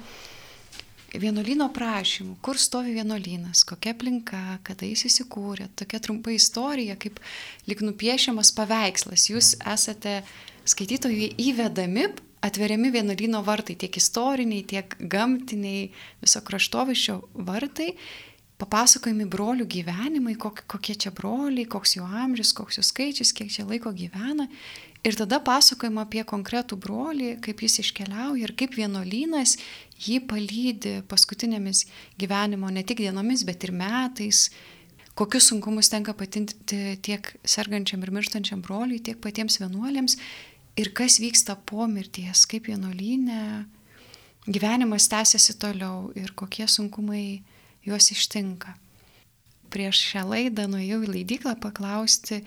vienuolino 1.17 1.71
prašymų, 1.73 2.37
kur 2.45 2.61
stovi 2.61 2.93
vienuolynas, 2.99 3.65
kokia 3.69 3.95
aplinka, 3.97 4.43
kada 4.67 4.89
jis 4.89 5.07
įsikūrė. 5.09 5.71
Tokia 5.79 6.01
trumpa 6.05 6.35
istorija, 6.35 6.99
kaip 7.01 7.21
lik 7.69 7.83
nupiešiamas 7.85 8.53
paveikslas. 8.57 9.29
Jūs 9.33 9.55
esate 9.65 10.21
skaitytojai 10.69 11.33
įvedami 11.49 12.11
atveriami 12.45 12.93
vienuolino 12.95 13.43
vartai, 13.47 13.77
tiek 13.79 13.97
istoriniai, 13.99 14.65
tiek 14.69 14.97
gamtiniai, 14.99 15.89
viso 16.23 16.43
kraštovaiščio 16.47 17.19
vartai, 17.49 17.93
papasakojami 18.59 19.27
brolių 19.31 19.67
gyvenimai, 19.71 20.35
kokie 20.39 20.97
čia 20.99 21.13
broliai, 21.15 21.67
koks 21.71 21.97
jų 21.99 22.07
amžius, 22.25 22.53
koks 22.57 22.81
jų 22.81 22.87
skaičius, 22.87 23.35
kiek 23.37 23.51
čia 23.55 23.67
laiko 23.69 23.93
gyvena. 23.95 24.49
Ir 25.07 25.15
tada 25.15 25.39
pasakojama 25.43 26.03
apie 26.09 26.25
konkretų 26.27 26.77
brolį, 26.83 27.37
kaip 27.45 27.63
jis 27.63 27.79
iškeliauja 27.85 28.49
ir 28.49 28.55
kaip 28.59 28.75
vienuolynas 28.75 29.55
jį 30.03 30.19
palydi 30.27 30.97
paskutinėmis 31.11 31.85
gyvenimo 32.19 32.71
ne 32.75 32.83
tik 32.83 33.05
dienomis, 33.05 33.47
bet 33.47 33.63
ir 33.63 33.75
metais, 33.79 34.49
kokius 35.19 35.53
sunkumus 35.53 35.91
tenka 35.91 36.15
patinti 36.19 36.99
tiek 37.03 37.31
sergančiam 37.47 38.03
ir 38.03 38.13
mirštančiam 38.15 38.63
broliui, 38.63 38.99
tiek 39.07 39.23
patiems 39.23 39.61
vienuolėms 39.63 40.19
ir 40.79 40.93
kas 40.95 41.19
vyksta 41.19 41.57
po 41.67 41.87
mirties, 41.91 42.45
kaip 42.47 42.71
vienuolynė 42.71 43.43
gyvenimas 44.49 45.09
tęsiasi 45.11 45.59
toliau 45.61 46.13
ir 46.17 46.33
kokie 46.39 46.69
sunkumai 46.71 47.43
juos 47.87 48.13
ištinka. 48.15 48.77
Prieš 49.69 50.01
šią 50.13 50.25
laidą 50.31 50.69
nuėjau 50.71 51.03
į 51.05 51.11
leidyklą 51.13 51.59
paklausti, 51.61 52.41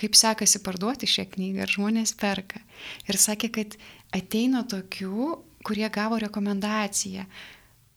kaip 0.00 0.16
sekasi 0.16 0.62
parduoti 0.64 1.08
šią 1.08 1.26
knygą, 1.34 1.64
ar 1.64 1.72
žmonės 1.72 2.14
perka. 2.20 2.62
Ir 3.08 3.18
sakė, 3.20 3.50
kad 3.52 3.76
ateina 4.16 4.62
tokių, 4.64 5.34
kurie 5.66 5.88
gavo 5.92 6.20
rekomendaciją. 6.22 7.26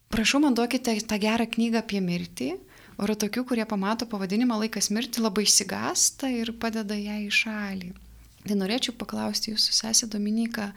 Prašau, 0.09 0.41
man 0.43 0.57
duokite 0.57 0.95
tą 1.05 1.19
gerą 1.21 1.45
knygą 1.47 1.83
apie 1.83 2.01
mirtį, 2.01 2.53
o 2.97 3.05
yra 3.05 3.15
tokių, 3.19 3.45
kurie 3.51 3.65
pamato 3.69 4.09
pavadinimą 4.09 4.57
laikas 4.65 4.89
mirti, 4.91 5.21
labai 5.23 5.45
įsigasta 5.47 6.31
ir 6.33 6.55
padeda 6.59 6.97
ją 6.97 7.19
į 7.27 7.33
šalį. 7.43 7.91
Tai 8.45 8.57
norėčiau 8.59 8.95
paklausti 8.97 9.53
jūsų 9.53 9.75
sesę 9.75 10.09
Dominiką, 10.11 10.69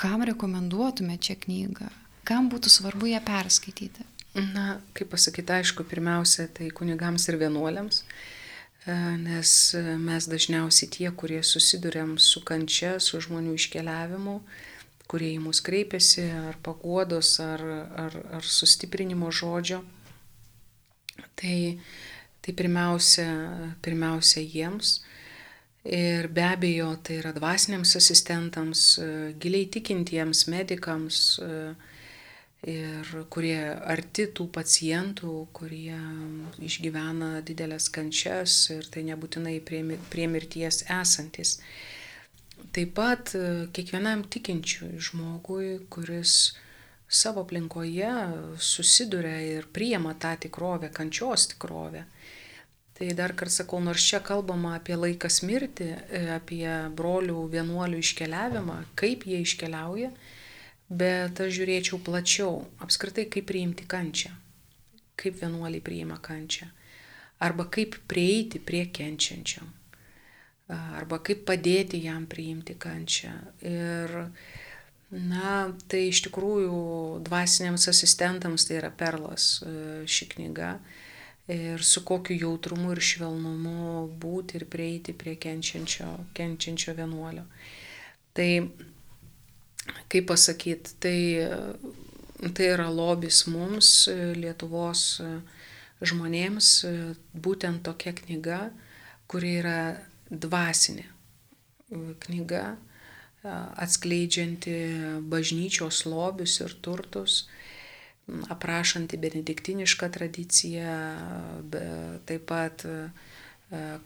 kam 0.00 0.24
rekomenduotumėte 0.26 1.32
šią 1.32 1.36
knygą, 1.44 1.90
kam 2.28 2.48
būtų 2.52 2.72
svarbu 2.72 3.12
ją 3.12 3.20
perskaityti? 3.24 4.08
Na, 4.34 4.80
kaip 4.96 5.10
pasakyti, 5.12 5.52
aišku, 5.58 5.84
pirmiausia, 5.84 6.48
tai 6.48 6.70
kunigams 6.72 7.28
ir 7.28 7.36
vienuoliams, 7.42 8.00
e, 8.86 8.94
nes 9.20 9.56
mes 10.00 10.28
dažniausiai 10.32 10.88
tie, 10.88 11.08
kurie 11.12 11.42
susidurėm 11.44 12.16
su 12.16 12.40
kančia, 12.48 12.94
su 12.96 13.20
žmonių 13.20 13.58
iškeliavimu, 13.60 14.38
kurie 15.12 15.34
į 15.34 15.42
mus 15.44 15.60
kreipiasi, 15.60 16.24
ar 16.48 16.56
paguodos, 16.64 17.34
ar, 17.44 17.66
ar, 18.06 18.16
ar 18.40 18.48
sustiprinimo 18.48 19.28
žodžio, 19.28 19.82
Tai, 21.34 21.80
tai 22.40 22.52
pirmiausia, 22.54 23.26
pirmiausia 23.82 24.42
jiems. 24.42 25.00
Ir 25.82 26.28
be 26.30 26.44
abejo, 26.46 26.92
tai 27.02 27.16
yra 27.18 27.32
dvasiniams 27.34 27.96
asistentams, 27.98 28.84
giliai 29.42 29.66
tikintiems 29.66 30.44
medikams, 30.52 31.22
ir 32.62 33.08
kurie 33.32 33.58
arti 33.74 34.28
tų 34.30 34.46
pacientų, 34.54 35.32
kurie 35.54 35.98
išgyvena 36.62 37.40
didelės 37.42 37.88
kančias 37.90 38.70
ir 38.70 38.86
tai 38.86 39.02
nebūtinai 39.08 39.58
prie 39.66 40.28
mirties 40.30 40.84
esantis. 40.86 41.58
Taip 42.72 42.94
pat 42.94 43.34
e, 43.34 43.66
kiekvienam 43.74 44.22
tikinčiui 44.30 45.00
žmogui, 45.02 45.80
kuris 45.90 46.54
savo 47.10 47.42
aplinkoje 47.42 48.12
susiduria 48.62 49.40
ir 49.58 49.66
priema 49.74 50.14
tą 50.14 50.36
tikrovę, 50.46 50.92
kančios 50.94 51.48
tikrovę. 51.50 52.04
Tai 53.02 53.08
dar 53.18 53.32
kartą 53.34 53.56
sakau, 53.56 53.80
nors 53.82 54.04
čia 54.06 54.20
kalbama 54.22 54.76
apie 54.78 54.94
laikas 54.94 55.40
mirti, 55.42 55.88
e, 55.90 56.22
apie 56.36 56.68
brolių 56.94 57.48
vienuolių 57.50 57.98
iškeliavimą, 57.98 58.76
kaip 58.94 59.26
jie 59.26 59.40
iškeliauja, 59.42 60.12
Bet 60.92 61.40
aš 61.40 61.54
žiūrėčiau 61.56 61.98
plačiau, 62.04 62.56
apskritai 62.84 63.24
kaip 63.32 63.46
priimti 63.48 63.86
kančią, 63.88 64.32
kaip 65.16 65.38
vienuoliai 65.40 65.80
priima 65.84 66.18
kančią, 66.20 66.66
arba 67.40 67.64
kaip 67.72 67.96
prieiti 68.10 68.60
prie 68.60 68.82
kenčiančiam, 68.92 69.70
arba 70.68 71.16
kaip 71.24 71.46
padėti 71.48 72.02
jam 72.04 72.26
priimti 72.28 72.76
kančią. 72.76 73.32
Ir, 73.64 74.18
na, 75.16 75.54
tai 75.88 76.02
iš 76.10 76.26
tikrųjų 76.26 76.76
dvasiniams 77.24 77.88
asistentams 77.88 78.68
tai 78.68 78.82
yra 78.82 78.92
perlas 78.92 79.54
ši 80.04 80.28
knyga 80.34 80.74
ir 81.50 81.82
su 81.82 82.04
kokiu 82.04 82.36
jautrumu 82.38 82.92
ir 82.94 83.00
švelnumu 83.02 84.06
būti 84.22 84.60
ir 84.60 84.66
prieiti 84.70 85.14
prie 85.16 85.34
kenčiančio, 85.40 86.08
kenčiančio 86.36 86.94
vienuolio. 86.98 87.44
Tai 88.32 88.50
kaip 90.08 90.28
pasakyti, 90.30 90.94
tai, 91.02 91.18
tai 92.54 92.68
yra 92.70 92.88
lobis 92.90 93.42
mums, 93.50 94.08
Lietuvos 94.38 95.20
žmonėms, 96.02 96.70
būtent 97.34 97.82
tokia 97.86 98.14
knyga, 98.22 98.62
kuri 99.30 99.58
yra 99.62 99.76
dvasinė 100.30 101.08
knyga, 102.22 102.64
atskleidžianti 103.42 104.74
bažnyčios 105.28 106.04
lobius 106.06 106.60
ir 106.62 106.74
turtus, 106.84 107.46
aprašanti 108.52 109.18
benediktinišką 109.20 110.08
tradiciją, 110.12 110.96
taip 112.28 112.46
pat 112.48 112.84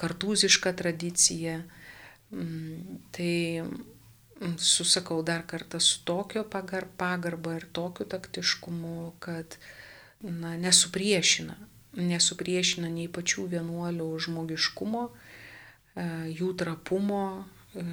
kartūzišką 0.01 0.73
tradiciją. 0.79 1.61
Tai 3.17 3.35
susakau 4.59 5.23
dar 5.23 5.47
kartą 5.47 5.81
su 5.81 6.05
tokio 6.05 6.45
pagar, 6.45 6.87
pagarba 6.97 7.57
ir 7.57 7.67
tokiu 7.73 8.05
taktiškumu, 8.05 9.13
kad 9.19 9.57
na, 10.21 10.57
nesupriešina, 10.61 11.57
nesupriešina 11.97 12.91
nei 12.93 13.09
pačių 13.09 13.47
vienuolių 13.55 14.09
žmogiškumo, 14.27 15.05
e, 15.09 16.07
jų 16.37 16.51
trapumo, 16.61 17.23
e, 17.73 17.87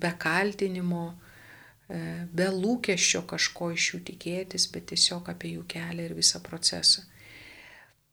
be 0.00 0.12
kaltinimo, 0.24 1.04
e, 1.10 1.29
be 1.90 2.48
lūkesčio 2.54 3.24
kažko 3.30 3.72
iš 3.74 3.88
jų 3.94 4.02
tikėtis, 4.10 4.68
bet 4.70 4.90
tiesiog 4.92 5.30
apie 5.32 5.56
jų 5.56 5.64
kelią 5.70 6.06
ir 6.06 6.14
visą 6.18 6.42
procesą. 6.44 7.02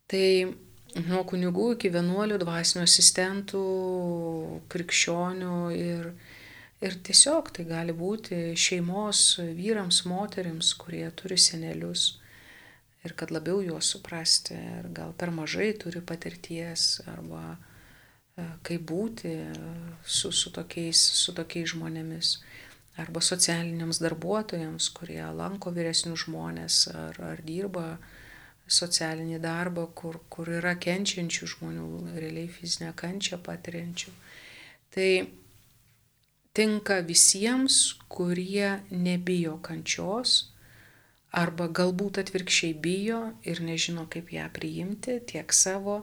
Tai 0.10 0.28
nuo 1.06 1.22
kunigų 1.28 1.74
iki 1.76 1.92
vienuolių, 1.94 2.40
dvasinių 2.42 2.86
asistentų, 2.88 3.63
krikščionių 4.74 5.60
ir 5.78 6.12
Ir 6.78 6.94
tiesiog 7.02 7.48
tai 7.58 7.63
gali 7.66 7.94
būti 7.98 8.54
šeimos 8.54 9.40
vyrams, 9.58 10.04
moteriams, 10.06 10.76
kurie 10.78 11.08
turi 11.18 11.38
senelius 11.42 12.20
ir 13.02 13.16
kad 13.18 13.32
labiau 13.34 13.63
juos 13.66 13.90
suprasti, 13.96 14.54
ir 14.54 14.92
gal 14.94 15.16
per 15.18 15.32
mažai 15.34 15.72
turi 15.82 16.04
patirties, 16.06 17.00
arba 17.10 17.56
e, 17.56 18.46
kaip 18.68 18.84
būti 18.92 19.34
su, 20.06 20.30
su, 20.30 20.52
tokiais, 20.54 21.02
su 21.24 21.34
tokiais 21.34 21.74
žmonėmis, 21.74 22.36
arba 22.97 23.21
socialiniams 23.21 24.01
darbuotojams, 24.01 24.89
kurie 24.97 25.23
lanko 25.38 25.71
vyresnius 25.75 26.25
žmonės 26.25 26.79
ar, 26.93 27.19
ar 27.33 27.43
dirba 27.45 27.97
socialinį 28.67 29.39
darbą, 29.43 29.88
kur, 29.95 30.19
kur 30.33 30.49
yra 30.57 30.73
kenčiančių 30.75 31.49
žmonių, 31.53 31.88
realiai 32.17 32.49
fizinę 32.51 32.91
kančią 32.97 33.39
patiriančių. 33.45 34.12
Tai 34.91 35.12
tinka 36.57 36.99
visiems, 37.05 37.95
kurie 38.10 38.79
nebijo 38.91 39.60
kančios 39.63 40.49
arba 41.38 41.67
galbūt 41.69 42.17
atvirkščiai 42.23 42.73
bijo 42.81 43.21
ir 43.45 43.62
nežino, 43.62 44.07
kaip 44.10 44.31
ją 44.33 44.47
priimti 44.55 45.19
tiek 45.29 45.53
savo, 45.53 45.99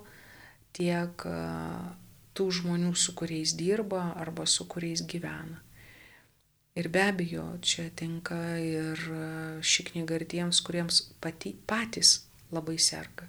tiek 0.77 1.27
tų 2.35 2.49
žmonių, 2.61 2.95
su 2.95 3.17
kuriais 3.19 3.57
dirba 3.59 4.13
arba 4.21 4.47
su 4.47 4.69
kuriais 4.71 5.03
gyvena. 5.11 5.64
Ir 6.75 6.89
be 6.91 7.05
abejo, 7.07 7.45
čia 7.63 7.87
tinka 7.95 8.37
ir 8.59 8.99
ši 9.63 9.85
knyga 9.93 10.19
ir 10.19 10.25
tiems, 10.27 10.59
kuriems 10.67 11.05
pati, 11.23 11.53
patys 11.71 12.25
labai 12.51 12.81
serga. 12.83 13.29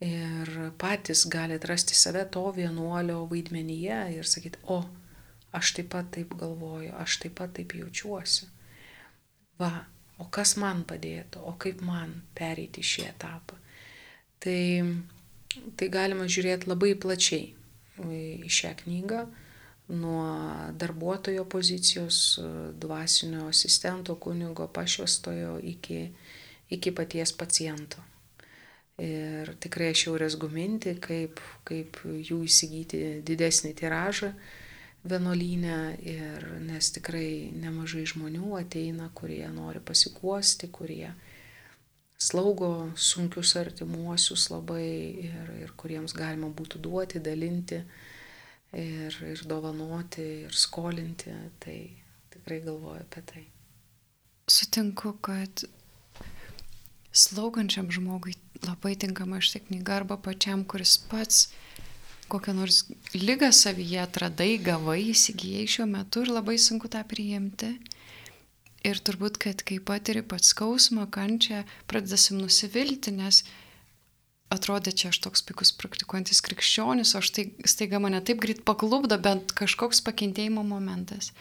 Ir 0.00 0.48
patys 0.80 1.26
gali 1.28 1.56
atrasti 1.56 1.96
save 1.96 2.24
to 2.32 2.44
vienuolio 2.56 3.26
vaidmenyje 3.28 4.00
ir 4.16 4.28
sakyti, 4.28 4.62
o, 4.72 4.80
aš 5.52 5.74
taip 5.76 5.92
pat 5.92 6.08
taip 6.16 6.32
galvoju, 6.40 6.94
aš 6.96 7.20
taip 7.24 7.36
pat 7.42 7.52
taip 7.56 7.76
jaučiuosi. 7.76 8.48
Va, 9.60 9.70
o 10.16 10.28
kas 10.32 10.56
man 10.60 10.84
padėtų, 10.88 11.44
o 11.44 11.52
kaip 11.60 11.84
man 11.84 12.22
pereiti 12.36 12.84
šį 12.84 13.08
etapą. 13.12 13.56
Tai, 14.40 14.60
tai 15.76 15.88
galima 15.92 16.24
žiūrėti 16.28 16.68
labai 16.72 16.94
plačiai 17.00 17.52
į 18.00 18.52
šią 18.52 18.74
knygą, 18.82 19.26
nuo 19.88 20.26
darbuotojo 20.72 21.44
pozicijos, 21.44 22.40
dvasinio 22.80 23.46
asistento, 23.48 24.16
kunigo, 24.16 24.66
pašvestojo 24.66 25.58
iki, 25.62 26.10
iki 26.70 26.90
paties 26.90 27.32
paciento. 27.32 28.02
Ir 28.98 29.52
tikrai 29.60 29.90
aš 29.92 30.06
jau 30.06 30.16
rezguminti, 30.16 30.94
kaip, 31.04 31.40
kaip 31.68 31.98
jų 32.04 32.40
įsigyti 32.48 33.00
didesnį 33.28 33.74
tiražą, 33.76 34.30
vienuolynę 35.06 35.80
ir 36.02 36.46
nes 36.64 36.88
tikrai 36.96 37.52
nemažai 37.54 38.06
žmonių 38.08 38.56
ateina, 38.58 39.10
kurie 39.14 39.44
nori 39.52 39.82
pasikuosti, 39.84 40.70
kurie 40.72 41.10
slaugo 42.18 42.88
sunkius 42.96 43.52
artimuosius 43.60 44.48
labai 44.50 44.88
ir, 45.28 45.50
ir 45.60 45.72
kuriems 45.76 46.16
galima 46.16 46.48
būtų 46.48 46.80
duoti, 46.82 47.20
dalinti 47.20 47.82
ir, 48.72 49.18
ir 49.32 49.44
dovanoti 49.46 50.24
ir 50.46 50.56
skolinti. 50.56 51.34
Tai 51.62 51.78
tikrai 52.34 52.60
galvoju 52.64 53.04
apie 53.04 53.22
tai. 53.32 53.44
Sutinku, 54.46 55.16
kad 55.20 55.64
slaugančiam 57.16 57.90
žmogui 57.90 58.36
labai 58.64 58.94
tinkama 58.98 59.40
šitą 59.42 59.64
knygą 59.68 60.00
arba 60.00 60.16
pačiam, 60.22 60.64
kuris 60.64 60.96
pats 61.10 61.48
kokią 62.28 62.54
nors 62.54 62.84
lygą 63.14 63.52
savyje 63.54 64.00
atradai, 64.02 64.56
gavai, 64.58 65.00
įsigijai 65.12 65.66
šiuo 65.70 65.86
metu 65.90 66.24
ir 66.24 66.32
labai 66.34 66.56
sunku 66.58 66.90
tą 66.90 67.04
priimti. 67.06 67.76
Ir 68.86 68.98
turbūt, 69.02 69.38
kad 69.42 69.62
kai 69.66 69.78
patiri 69.82 70.22
pats 70.26 70.52
skausmą, 70.54 71.06
kančią, 71.10 71.64
pradedasim 71.90 72.38
nusivilti, 72.42 73.14
nes 73.14 73.42
atrodė 74.52 74.92
čia 74.94 75.10
aš 75.10 75.20
toks 75.26 75.42
pikus 75.46 75.72
praktikuojantis 75.76 76.42
krikščionis, 76.46 77.14
o 77.18 77.22
štai 77.24 77.48
staiga 77.66 78.00
mane 78.02 78.20
taip 78.24 78.40
greit 78.42 78.62
paklubdo 78.68 79.18
bent 79.18 79.54
kažkoks 79.56 80.02
pakentėjimo 80.06 80.64
momentas. 80.66 81.32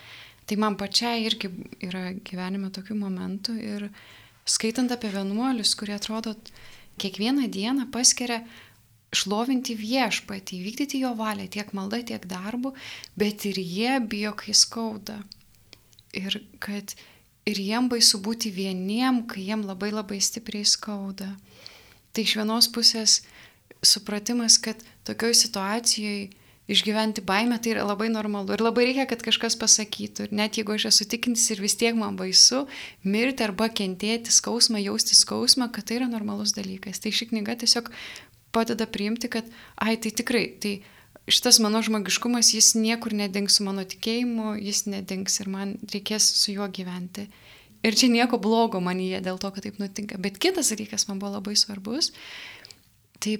Tai 0.45 0.57
man 0.61 0.77
pačiai 0.77 1.25
irgi 1.25 1.49
yra 1.85 2.11
gyvenime 2.25 2.69
tokių 2.73 2.97
momentų 2.99 3.57
ir 3.61 3.87
skaitant 4.45 4.91
apie 4.93 5.09
vienuolius, 5.13 5.73
kurie 5.77 5.95
atrodo 5.97 6.35
kiekvieną 7.01 7.49
dieną 7.51 7.89
paskiria 7.93 8.43
šlovinti 9.15 9.75
viešpatį, 9.79 10.59
vykdyti 10.65 11.01
jo 11.01 11.13
valią 11.17 11.47
tiek 11.51 11.71
malda, 11.77 12.01
tiek 12.03 12.25
darbu, 12.27 12.73
bet 13.17 13.45
ir 13.47 13.59
jie 13.61 13.99
bijo, 14.03 14.33
kai 14.37 14.53
skauda. 14.57 15.21
Ir 16.15 16.39
kad 16.63 16.95
ir 17.47 17.61
jiem 17.61 17.89
baisu 17.91 18.19
būti 18.23 18.51
vieniem, 18.53 19.23
kai 19.29 19.47
jiem 19.47 19.65
labai 19.67 19.91
labai 19.93 20.19
stipriai 20.23 20.67
skauda. 20.67 21.31
Tai 22.15 22.23
iš 22.23 22.38
vienos 22.39 22.69
pusės 22.71 23.19
supratimas, 23.84 24.58
kad 24.63 24.80
tokioj 25.08 25.36
situacijoje 25.36 26.30
išgyventi 26.71 27.21
baimę 27.21 27.60
tai 27.62 27.75
yra 27.75 27.84
labai 27.86 28.08
normalu 28.10 28.56
ir 28.56 28.63
labai 28.65 28.88
reikia, 28.88 29.06
kad 29.10 29.21
kažkas 29.25 29.58
pasakytų. 29.62 30.28
Ir 30.28 30.36
net 30.39 30.58
jeigu 30.58 30.73
aš 30.73 30.88
esu 30.89 31.06
tikintis 31.10 31.45
ir 31.54 31.62
vis 31.62 31.78
tiek 31.78 31.97
man 31.97 32.17
baisu 32.17 32.63
mirti 33.06 33.45
arba 33.45 33.69
kentėti 33.69 34.34
skausmą, 34.34 34.82
jausti 34.82 35.17
skausmą, 35.17 35.69
kad 35.73 35.86
tai 35.86 35.99
yra 35.99 36.10
normalus 36.10 36.56
dalykas. 36.58 37.04
Tai 37.04 37.13
ši 37.13 37.30
knyga 37.34 37.60
tiesiog 37.62 37.91
padeda 38.56 38.88
priimti, 38.89 39.30
kad, 39.30 39.47
ai, 39.78 39.97
tai 40.01 40.13
tikrai, 40.15 40.47
tai 40.63 40.80
šitas 41.30 41.60
mano 41.62 41.82
žmogiškumas, 41.86 42.54
jis 42.56 42.73
niekur 42.80 43.13
nedings 43.13 43.60
su 43.60 43.65
mano 43.67 43.86
tikėjimu, 43.86 44.56
jis 44.62 44.86
nedings 44.89 45.41
ir 45.43 45.51
man 45.51 45.75
reikės 45.91 46.32
su 46.39 46.56
juo 46.56 46.69
gyventi. 46.71 47.28
Ir 47.85 47.97
čia 47.97 48.09
nieko 48.09 48.39
blogo 48.41 48.81
manyje 48.81 49.21
dėl 49.25 49.37
to, 49.41 49.51
kad 49.53 49.65
taip 49.67 49.77
nutinka. 49.81 50.17
Bet 50.21 50.39
kitas 50.41 50.71
dalykas 50.73 51.05
man 51.09 51.21
buvo 51.21 51.35
labai 51.37 51.53
svarbus. 51.59 52.11
Tai 53.21 53.35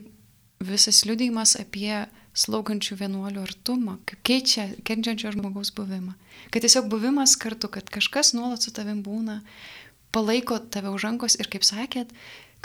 visas 0.66 1.02
liudijimas 1.08 1.56
apie 1.60 2.06
slaugančių 2.36 2.98
vienuolių 3.00 3.44
artumą, 3.46 3.98
kaip 4.08 4.22
keičia 4.28 4.68
kenčiančio 4.88 5.32
žmogaus 5.36 5.72
buvimą. 5.76 6.16
Kad 6.52 6.66
tiesiog 6.66 6.90
buvimas 6.92 7.36
kartu, 7.40 7.72
kad 7.72 7.90
kažkas 7.92 8.34
nuolat 8.36 8.66
su 8.66 8.74
tavim 8.76 9.02
būna, 9.06 9.40
palaiko 10.16 10.60
tave 10.60 10.92
už 10.92 11.08
rankos 11.08 11.40
ir 11.40 11.50
kaip 11.52 11.64
sakėt, 11.68 12.12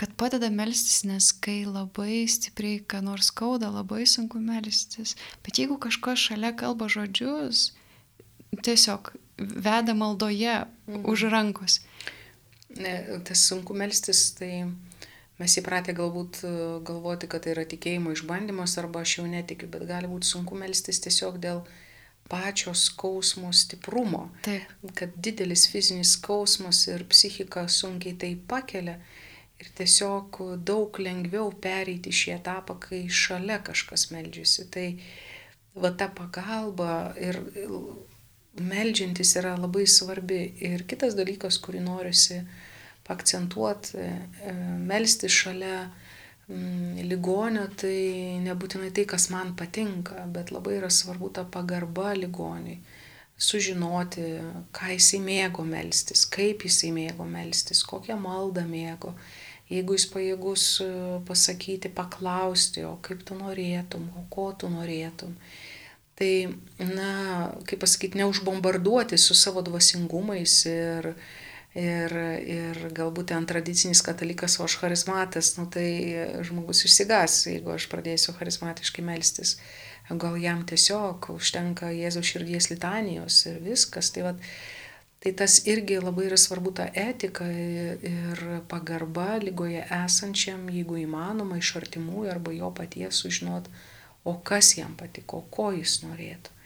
kad 0.00 0.12
padeda 0.18 0.50
melstis, 0.50 1.02
nes 1.04 1.30
kai 1.44 1.62
labai 1.68 2.24
stipriai, 2.30 2.80
ką 2.80 3.02
nors 3.04 3.30
skauda, 3.30 3.70
labai 3.74 4.06
sunku 4.08 4.40
melstis. 4.42 5.16
Bet 5.46 5.60
jeigu 5.60 5.78
kažkas 5.82 6.28
šalia 6.30 6.54
kalba 6.56 6.88
žodžius, 6.90 7.70
tiesiog 8.64 9.12
veda 9.40 9.94
maldoje 9.94 10.64
mhm. 10.86 11.04
už 11.08 11.28
rankos. 11.32 11.80
Ne, 12.78 13.20
tas 13.26 13.42
sunku 13.48 13.74
melstis, 13.74 14.30
tai 14.38 14.68
mes 15.40 15.56
įpratę 15.58 15.94
galbūt 15.96 16.42
e, 16.44 16.50
galvoti, 16.86 17.26
kad 17.30 17.42
tai 17.44 17.56
yra 17.56 17.64
tikėjimo 17.66 18.12
išbandymas 18.14 18.76
arba 18.78 19.02
aš 19.02 19.16
jau 19.18 19.26
netikiu, 19.26 19.70
bet 19.72 19.88
gali 19.88 20.10
būti 20.10 20.28
sunku 20.28 20.58
melstis 20.58 21.02
tiesiog 21.02 21.40
dėl 21.42 21.64
pačio 22.30 22.76
skausmo 22.78 23.50
stiprumo. 23.56 24.28
Taip. 24.46 24.70
Kad 24.94 25.16
didelis 25.18 25.66
fizinis 25.72 26.14
skausmas 26.14 26.84
ir 26.92 27.02
psichika 27.10 27.66
sunkiai 27.66 28.14
tai 28.20 28.36
pakelia 28.52 29.00
ir 29.60 29.72
tiesiog 29.76 30.38
daug 30.62 31.02
lengviau 31.02 31.50
pereiti 31.64 32.14
šį 32.14 32.36
etapą, 32.38 32.78
kai 32.86 33.02
šalia 33.10 33.58
kažkas 33.66 34.08
meldžiasi. 34.14 34.68
Tai 34.70 34.86
va 35.82 35.90
ta 35.90 36.06
pagalba 36.14 37.16
ir 37.18 37.40
meldžiantis 38.58 39.36
yra 39.40 39.54
labai 39.58 39.86
svarbi. 39.86 40.42
Ir 40.66 40.86
kitas 40.90 41.16
dalykas, 41.18 41.60
kurį 41.62 41.84
noriu 41.84 42.14
akcentuoti, 43.10 43.98
e, 43.98 44.52
melsti 44.86 45.26
šalia 45.26 45.78
mm, 46.46 47.00
ligonio, 47.10 47.64
tai 47.74 48.38
nebūtinai 48.44 48.92
tai, 48.94 49.02
kas 49.10 49.26
man 49.34 49.56
patinka, 49.58 50.28
bet 50.30 50.52
labai 50.54 50.76
yra 50.78 50.90
svarbu 50.94 51.32
ta 51.34 51.42
pagarba 51.42 52.12
ligoniui 52.14 52.78
sužinoti, 53.40 54.22
ką 54.76 54.92
jisai 54.94 55.18
mėgo 55.24 55.64
melstis, 55.66 56.26
kaip 56.28 56.62
jisai 56.68 56.92
mėgo 56.94 57.24
melstis, 57.26 57.80
kokią 57.88 58.18
maldą 58.20 58.66
mėgo 58.68 59.14
jeigu 59.70 59.96
jis 59.96 60.06
pajėgus 60.10 60.64
e, 60.82 60.88
pasakyti, 61.28 61.90
paklausti, 61.94 62.84
o 62.86 62.96
kaip 63.04 63.22
tu 63.26 63.36
norėtum, 63.38 64.08
o 64.18 64.26
ko 64.32 64.50
tu 64.58 64.70
norėtum. 64.72 65.36
Tai, 66.20 66.32
na, 66.84 67.12
kaip 67.64 67.80
pasakyti, 67.80 68.18
neužbombarduoti 68.20 69.16
su 69.18 69.34
savo 69.34 69.62
dvasingumais 69.64 70.56
ir, 70.68 71.14
ir, 71.72 72.16
ir 72.56 72.80
galbūt 72.96 73.30
ten 73.32 73.46
tradicinis 73.48 74.02
katalikas, 74.04 74.58
o 74.60 74.66
aš 74.66 74.76
charizmatas, 74.82 75.54
nu, 75.56 75.64
tai 75.72 75.86
žmogus 76.44 76.84
išsigas, 76.84 77.46
jeigu 77.48 77.72
aš 77.72 77.88
pradėsiu 77.88 78.36
charizmatiškai 78.36 79.06
melstis. 79.06 79.54
Gal 80.10 80.36
jam 80.42 80.60
tiesiog 80.68 81.30
užtenka 81.38 81.88
Jėzaus 81.94 82.34
širdies 82.34 82.68
litanijos 82.68 83.40
ir 83.48 83.62
viskas. 83.64 84.12
Tai, 84.12 84.28
vat, 84.28 84.44
Tai 85.20 85.34
tas 85.36 85.58
irgi 85.68 85.98
labai 86.00 86.30
yra 86.30 86.36
svarbu 86.40 86.70
ta 86.78 86.86
etika 86.96 87.44
ir 87.44 88.38
pagarba 88.72 89.34
lygoje 89.42 89.82
esančiam, 89.92 90.62
jeigu 90.72 90.96
įmanoma, 91.02 91.58
iš 91.60 91.74
artimųjų 91.82 92.30
arba 92.32 92.54
jo 92.56 92.70
paties 92.78 93.20
sužinot, 93.20 93.68
o 94.24 94.36
kas 94.44 94.74
jam 94.78 94.96
patiko, 94.98 95.44
ko 95.50 95.70
jis 95.76 96.00
norėtų. 96.04 96.56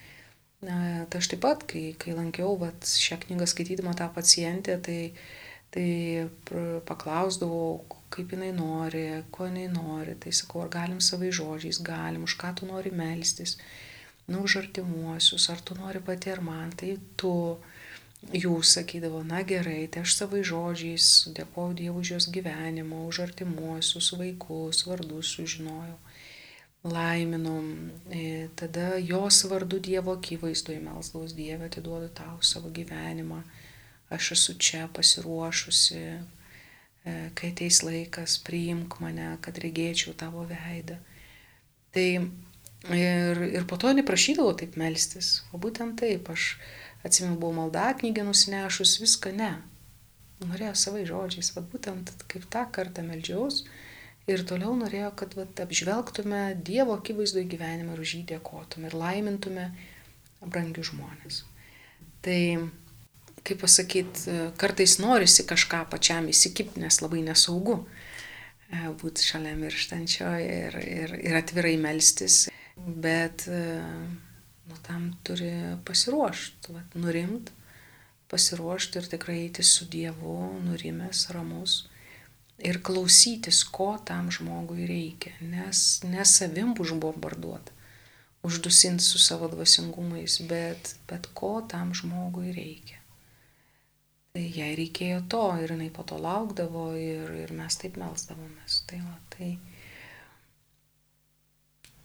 Tai 0.64 1.20
aš 1.20 1.28
taip 1.32 1.42
pat, 1.44 1.64
kai, 1.68 1.92
kai 2.00 2.14
lankiau 2.16 2.56
vat, 2.60 2.86
šią 2.88 3.20
knygą 3.26 3.48
skaitydama 3.50 3.92
tą 3.98 4.08
pacientę, 4.14 4.78
tai, 4.80 5.12
tai 5.74 6.30
paklausdavau, 6.88 7.84
kaip 8.14 8.32
jinai 8.32 8.52
nori, 8.56 9.04
ko 9.34 9.48
jinai 9.50 9.66
nori. 9.72 10.16
Tai 10.20 10.32
sakau, 10.32 10.64
ar 10.64 10.72
galim 10.72 11.02
savai 11.04 11.32
žodžiais, 11.34 11.82
galim, 11.84 12.24
už 12.24 12.38
ką 12.40 12.54
tu 12.60 12.70
nori 12.70 12.94
melstis, 12.94 13.58
nu, 14.30 14.44
už 14.48 14.62
artimuosius, 14.62 15.50
ar 15.52 15.60
tu 15.60 15.76
nori 15.76 16.00
pati 16.00 16.32
ar 16.32 16.40
man, 16.44 16.72
tai 16.72 16.96
tu 17.20 17.34
jūs 18.32 18.72
sakydavo, 18.78 19.20
na 19.26 19.42
gerai, 19.44 19.84
tai 19.92 20.04
aš 20.06 20.16
savai 20.16 20.40
žodžiais 20.46 21.08
dėkoju 21.36 21.76
Dievui 21.76 22.00
už 22.00 22.14
jos 22.14 22.30
gyvenimą, 22.32 23.04
už 23.10 23.20
artimuosius 23.26 24.14
vaikus, 24.16 24.86
vardus 24.88 25.34
sužinojau, 25.36 25.98
laiminom, 26.84 27.90
e, 28.12 28.48
tada 28.56 28.98
jos 29.00 29.44
vardu 29.48 29.80
Dievo 29.80 30.12
akivaizdoje 30.12 30.80
melsdaus 30.84 31.34
Dievę, 31.34 31.70
atiduodu 31.70 32.10
tau 32.12 32.38
savo 32.42 32.70
gyvenimą, 32.70 33.42
aš 34.12 34.32
esu 34.36 34.54
čia 34.58 34.86
pasiruošusi, 34.92 36.02
e, 36.04 37.16
kai 37.34 37.52
ateis 37.52 37.82
laikas, 37.82 38.38
priimk 38.44 39.00
mane, 39.00 39.34
kad 39.40 39.58
regėčiau 39.58 40.12
tavo 40.12 40.44
veidą. 40.48 41.00
Tai 41.94 42.08
ir, 42.92 43.44
ir 43.48 43.68
po 43.70 43.80
to 43.80 43.92
neprašydavau 43.96 44.52
taip 44.60 44.76
melstis, 44.76 45.40
o 45.52 45.58
būtent 45.58 45.96
taip 46.00 46.28
aš 46.30 46.56
Atsimenu, 47.04 47.36
buvau 47.36 47.52
malda 47.52 47.92
knygę 48.00 48.22
nusinešus, 48.24 48.96
viską 49.02 49.34
ne. 49.36 49.50
Norėjo 50.40 50.72
savai 50.80 51.02
žodžiais, 51.08 51.50
vad 51.52 51.66
būtent 51.72 52.12
kaip 52.32 52.46
tą 52.52 52.62
kartą 52.72 53.04
melžiaus 53.04 53.60
ir 54.30 54.44
toliau 54.48 54.74
norėjo, 54.78 55.10
kad 55.18 55.34
vat, 55.38 55.58
apžvelgtume 55.64 56.44
Dievo 56.64 56.96
akivaizdoje 56.96 57.46
gyvenimą 57.50 57.96
ir 57.96 58.04
už 58.04 58.14
jį 58.18 58.22
dėkotume 58.32 58.88
ir 58.88 58.96
laimintume 58.98 59.68
brangius 60.44 60.92
žmonės. 60.92 61.42
Tai, 62.24 62.40
kaip 63.44 63.60
pasakyti, 63.60 64.38
kartais 64.60 64.96
norisi 65.02 65.44
kažką 65.48 65.84
pačiam 65.92 66.28
įsikipti, 66.32 66.80
nes 66.80 67.00
labai 67.04 67.20
nesaugu 67.26 67.82
e, 67.84 68.86
būti 69.00 69.26
šalia 69.26 69.54
mirštančio 69.60 70.32
ir, 70.40 70.78
ir, 70.80 71.16
ir 71.20 71.40
atvirai 71.40 71.76
melstis. 71.80 72.46
Bet 72.74 73.44
nu, 73.46 74.78
tam 74.82 75.12
turi 75.22 75.52
pasiruošti, 75.86 76.72
vat, 76.74 76.96
nurimt, 76.98 77.52
pasiruošti 78.32 78.98
ir 78.98 79.10
tikrai 79.12 79.44
eiti 79.44 79.62
su 79.62 79.86
Dievu, 79.92 80.38
nurimęs, 80.64 81.28
ramus 81.36 81.84
ir 82.58 82.80
klausytis, 82.82 83.62
ko 83.64 83.94
tam 84.06 84.30
žmogui 84.34 84.86
reikia, 84.90 85.34
nes 85.40 86.02
nesavim 86.06 86.74
užbombarduoti, 86.78 87.72
uždusinti 88.44 89.04
su 89.04 89.18
savo 89.18 89.48
dvasingumais, 89.48 90.40
bet, 90.48 90.94
bet 91.10 91.30
ko 91.34 91.58
tam 91.68 91.94
žmogui 91.94 92.52
reikia. 92.54 93.00
Tai 94.34 94.42
jai 94.42 94.72
reikėjo 94.74 95.20
to 95.30 95.44
ir 95.62 95.76
jinai 95.76 95.92
po 95.94 96.02
to 96.02 96.18
laukdavo 96.18 96.88
ir, 96.98 97.30
ir 97.44 97.54
mes 97.54 97.78
taip 97.78 97.94
melsdavomės. 98.00 98.80
Tai, 98.90 98.98
va, 99.06 99.14
tai, 99.36 99.52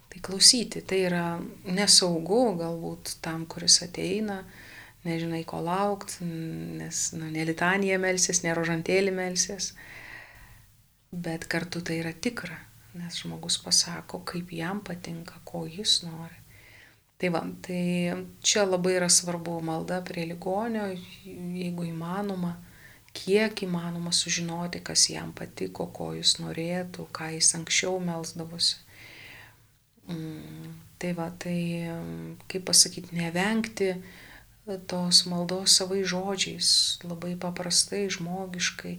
Tai 0.09 0.19
klausyti, 0.25 0.81
tai 0.81 1.03
yra 1.05 1.25
nesaugu 1.69 2.55
galbūt 2.57 3.19
tam, 3.21 3.43
kuris 3.45 3.77
ateina, 3.85 4.39
nežinai 5.05 5.43
ko 5.45 5.59
laukti, 5.61 6.25
nes 6.79 7.01
nu, 7.13 7.29
ne 7.29 7.45
litanija 7.45 7.99
melsis, 8.01 8.41
ne 8.41 8.55
rožantėlį 8.57 9.13
melsis, 9.13 9.75
bet 11.11 11.47
kartu 11.51 11.81
tai 11.85 11.99
yra 12.03 12.13
tikra, 12.13 12.57
nes 12.97 13.19
žmogus 13.21 13.59
pasako, 13.63 14.21
kaip 14.27 14.53
jam 14.53 14.83
patinka, 14.85 15.41
ko 15.45 15.65
jis 15.67 16.01
nori. 16.07 16.37
Tai 17.19 17.29
va, 17.35 17.43
tai 17.65 17.83
čia 18.45 18.63
labai 18.63 18.95
yra 18.95 19.09
svarbu 19.11 19.57
malda 19.65 19.99
prie 20.07 20.23
ligonio, 20.29 20.85
jeigu 21.25 21.89
įmanoma, 21.89 22.53
kiek 23.11 23.65
įmanoma 23.65 24.13
sužinoti, 24.15 24.79
kas 24.85 25.09
jam 25.11 25.33
patiko, 25.35 25.89
ko 25.91 26.13
jis 26.15 26.37
norėtų, 26.39 27.09
ką 27.11 27.33
jis 27.35 27.51
anksčiau 27.59 27.99
melsdavosi 27.99 28.79
Mm, 30.09 30.73
tai 30.97 31.13
va, 31.13 31.29
tai 31.29 31.85
kaip 32.49 32.65
pasakyti, 32.65 33.13
nevengti 33.13 33.91
tos 34.89 35.25
maldos 35.29 35.75
savai 35.77 36.01
žodžiais, 36.01 36.69
labai 37.05 37.35
paprastai, 37.37 38.07
žmogiškai, 38.09 38.95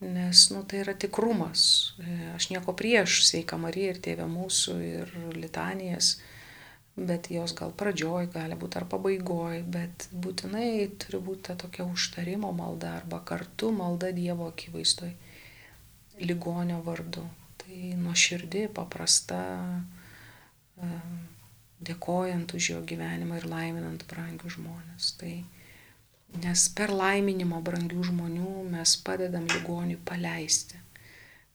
nes, 0.00 0.48
nu, 0.52 0.62
tai 0.68 0.82
yra 0.84 0.94
tikrumas. 0.94 1.94
Aš 2.34 2.50
nieko 2.52 2.74
prieš 2.76 3.22
sveika 3.28 3.58
Marija 3.60 3.94
ir 3.94 4.00
tėvė 4.04 4.26
mūsų 4.28 4.76
ir 4.84 5.14
litanijas, 5.36 6.16
bet 6.96 7.30
jos 7.32 7.54
gal 7.56 7.72
pradžioj, 7.76 8.30
gali 8.32 8.56
būti 8.60 8.80
ar 8.80 8.86
pabaigoj, 8.92 9.62
bet 9.72 10.08
būtinai 10.12 10.68
turi 11.00 11.20
būti 11.24 11.48
ta 11.48 11.56
tokia 11.64 11.88
užtarimo 11.88 12.52
malda 12.56 12.96
arba 13.00 13.20
kartu 13.24 13.72
malda 13.72 14.12
Dievo 14.16 14.48
akivaizdoj, 14.52 15.12
ligonio 16.24 16.80
vardu. 16.84 17.26
Tai 17.60 17.82
nuoširdį, 17.98 18.68
paprasta, 18.76 19.40
dėkojant 21.84 22.52
už 22.56 22.70
jo 22.70 22.80
gyvenimą 22.88 23.40
ir 23.40 23.48
laiminant 23.50 24.04
brangius 24.08 24.56
žmonės. 24.56 25.12
Tai, 25.20 25.32
nes 26.42 26.66
per 26.76 26.92
laiminimo 26.92 27.60
brangių 27.64 28.08
žmonių 28.10 28.50
mes 28.72 28.96
padedam 29.06 29.46
ligoniui 29.52 29.98
paleisti. 30.04 30.82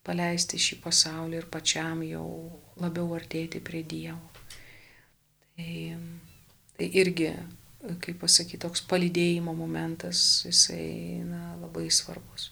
paleisti 0.01 0.57
šį 0.57 0.79
pasaulį 0.81 1.37
ir 1.37 1.45
pačiam 1.53 1.99
jau 2.01 2.25
labiau 2.81 3.11
artėti 3.13 3.59
prie 3.61 3.83
Dievo. 3.85 4.31
Tai, 5.55 5.73
tai 6.77 6.87
irgi, 6.97 7.27
kaip 8.01 8.17
pasakyti, 8.23 8.63
toks 8.65 8.81
palydėjimo 8.89 9.53
momentas, 9.53 10.41
jisai 10.47 11.21
na, 11.27 11.53
labai 11.61 11.85
svarbus. 11.93 12.49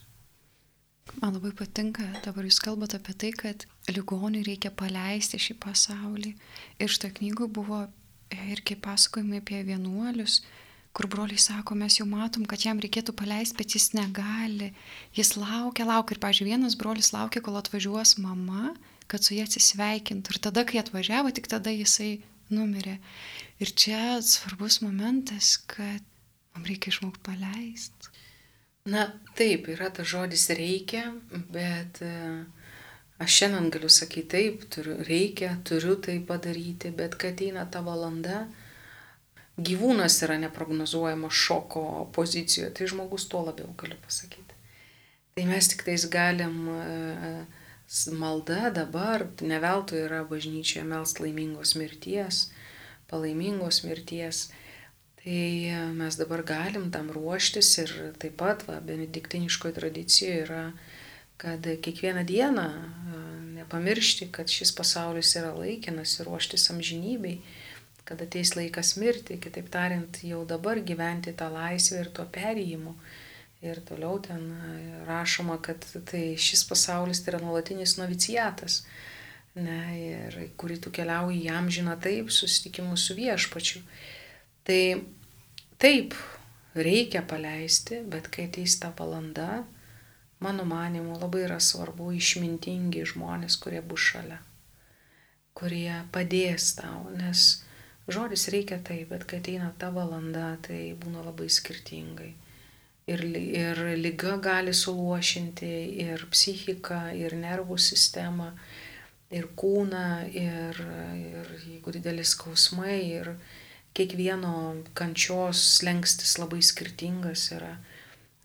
Man 1.17 1.33
labai 1.33 1.51
patinka, 1.57 2.05
dabar 2.21 2.45
jūs 2.45 2.59
kalbate 2.61 2.99
apie 2.99 3.15
tai, 3.17 3.31
kad 3.33 3.65
ligoniui 3.89 4.45
reikia 4.45 4.69
paleisti 4.69 5.39
šį 5.41 5.57
pasaulį. 5.65 6.35
Ir 6.77 6.93
šitą 6.93 7.09
knygų 7.17 7.49
buvo 7.57 7.87
irgi 8.29 8.77
pasakojimai 8.77 9.41
apie 9.41 9.63
vienuolius, 9.65 10.43
kur 10.93 11.07
broliai 11.11 11.39
sako, 11.39 11.77
mes 11.77 11.99
jau 11.99 12.07
matom, 12.09 12.45
kad 12.49 12.65
jam 12.65 12.79
reikėtų 12.81 13.13
paleisti, 13.17 13.57
bet 13.59 13.75
jis 13.77 13.91
negali. 13.93 14.71
Jis 15.15 15.35
laukia, 15.37 15.85
laukia. 15.87 16.15
Ir, 16.15 16.21
pažiūrėjau, 16.23 16.55
vienas 16.57 16.77
brolis 16.79 17.11
laukia, 17.15 17.43
kol 17.45 17.59
atvažiuos 17.59 18.17
mama, 18.23 18.73
kad 19.09 19.25
su 19.25 19.35
jie 19.37 19.45
atsisveikintų. 19.45 20.35
Ir 20.35 20.41
tada, 20.49 20.65
kai 20.67 20.81
atvažiavo, 20.81 21.31
tik 21.35 21.49
tada 21.51 21.73
jisai 21.73 22.19
numirė. 22.53 22.97
Ir 23.61 23.73
čia 23.77 24.19
svarbus 24.25 24.81
momentas, 24.85 25.57
kad 25.69 26.05
mums 26.55 26.69
reikia 26.69 26.93
išmokti 26.93 27.25
paleisti. 27.25 28.13
Na, 28.89 29.05
taip, 29.37 29.67
yra 29.69 29.89
tas 29.93 30.07
žodis 30.09 30.47
reikia, 30.55 31.03
bet 31.53 31.99
uh, 32.01 32.41
aš 33.21 33.35
šiandien 33.41 33.69
galiu 33.73 33.91
sakyti 33.91 34.31
taip, 34.33 34.63
turiu, 34.73 34.95
reikia, 35.05 35.51
turiu 35.67 35.97
tai 36.01 36.17
padaryti, 36.25 36.91
bet 36.95 37.17
kai 37.19 37.33
ateina 37.35 37.67
ta 37.69 37.83
valanda, 37.85 38.47
gyvūnas 39.65 40.19
yra 40.25 40.37
neprognozuojamo 40.41 41.29
šoko 41.29 41.83
pozicijoje, 42.15 42.71
tai 42.73 42.87
žmogus 42.91 43.27
tuo 43.29 43.43
labiau 43.47 43.71
galiu 43.77 43.97
pasakyti. 44.05 44.57
Tai 45.35 45.45
mes 45.47 45.69
tik 45.71 45.83
tais 45.87 46.05
galim 46.11 46.67
e, 46.67 47.33
malda 48.19 48.69
dabar, 48.75 49.27
ne 49.41 49.59
veltui 49.63 50.01
yra 50.05 50.23
bažnyčioje 50.27 50.85
melst 50.87 51.21
laimingos 51.23 51.75
mirties, 51.79 52.49
palaimingos 53.09 53.83
mirties. 53.87 54.49
Tai 55.21 55.39
e, 55.69 55.79
mes 55.95 56.19
dabar 56.19 56.43
galim 56.43 56.89
tam 56.91 57.11
ruoštis 57.15 57.71
ir 57.83 57.95
taip 58.21 58.37
pat, 58.41 58.65
va, 58.67 58.79
benediktiniškoje 58.83 59.77
tradicijoje 59.79 60.43
yra, 60.43 60.65
kad 61.39 61.63
kiekvieną 61.63 62.25
dieną 62.27 62.67
e, 62.67 63.23
nepamiršti, 63.61 64.29
kad 64.31 64.51
šis 64.51 64.75
pasaulis 64.75 65.35
yra 65.39 65.53
laikinas 65.55 66.19
ir 66.19 66.27
ruoštis 66.27 66.69
amžinybei 66.73 67.39
kad 68.09 68.21
ateis 68.25 68.55
laikas 68.57 68.95
mirti, 68.97 69.37
kitaip 69.37 69.67
tariant, 69.69 70.17
jau 70.25 70.41
dabar 70.49 70.81
gyventi 70.81 71.35
tą 71.37 71.51
laisvę 71.53 71.99
ir 72.01 72.09
tuo 72.17 72.25
perėjimu. 72.25 72.95
Ir 73.61 73.81
toliau 73.85 74.17
ten 74.23 74.47
e, 74.55 74.71
rašoma, 75.05 75.59
kad 75.61 75.83
tai 76.09 76.23
šis 76.39 76.63
pasaulis 76.65 77.21
tai 77.21 77.35
yra 77.35 77.41
nuolatinis 77.43 77.97
novicijatas, 77.99 78.79
ne, 79.59 79.81
ir 79.99 80.39
kurį 80.57 80.79
tu 80.85 80.93
keliauji 80.95 81.43
jam 81.43 81.69
žina 81.69 81.97
taip, 82.01 82.31
susitikimu 82.33 82.97
su 82.97 83.17
viešpačiu. 83.19 83.83
Tai 84.65 84.81
taip, 85.77 86.17
reikia 86.73 87.21
paleisti, 87.27 88.01
bet 88.09 88.31
kai 88.33 88.47
ateis 88.49 88.79
ta 88.81 88.89
valanda, 88.97 89.63
mano 90.39 90.65
manimu, 90.65 91.19
labai 91.19 91.45
yra 91.45 91.61
svarbu 91.61 92.13
išmintingi 92.17 93.05
žmonės, 93.13 93.61
kurie 93.61 93.85
bus 93.85 94.09
šalia, 94.15 94.41
kurie 95.53 96.05
padės 96.15 96.73
tau, 96.79 97.09
nes 97.13 97.59
Žodis 98.09 98.47
reikia 98.53 98.79
taip, 98.81 99.09
bet 99.11 99.25
kai 99.29 99.39
ateina 99.41 99.69
ta 99.77 99.91
valanda, 99.93 100.55
tai 100.65 100.95
būna 100.97 101.23
labai 101.27 101.49
skirtingai. 101.51 102.31
Ir, 103.09 103.23
ir 103.25 103.79
lyga 103.97 104.35
gali 104.41 104.73
suluošinti 104.73 105.69
ir 106.03 106.25
psichiką, 106.29 106.99
ir 107.17 107.33
nervų 107.37 107.77
sistemą, 107.81 108.51
ir 109.33 109.47
kūną, 109.57 110.09
ir, 110.33 110.81
ir 111.17 111.53
jeigu 111.65 111.93
didelis 111.95 112.35
skausmai, 112.35 112.97
ir 113.19 113.33
kiekvieno 113.97 114.53
kančios 114.97 115.63
lengstis 115.85 116.37
labai 116.41 116.61
skirtingas 116.65 117.49
yra. 117.57 117.75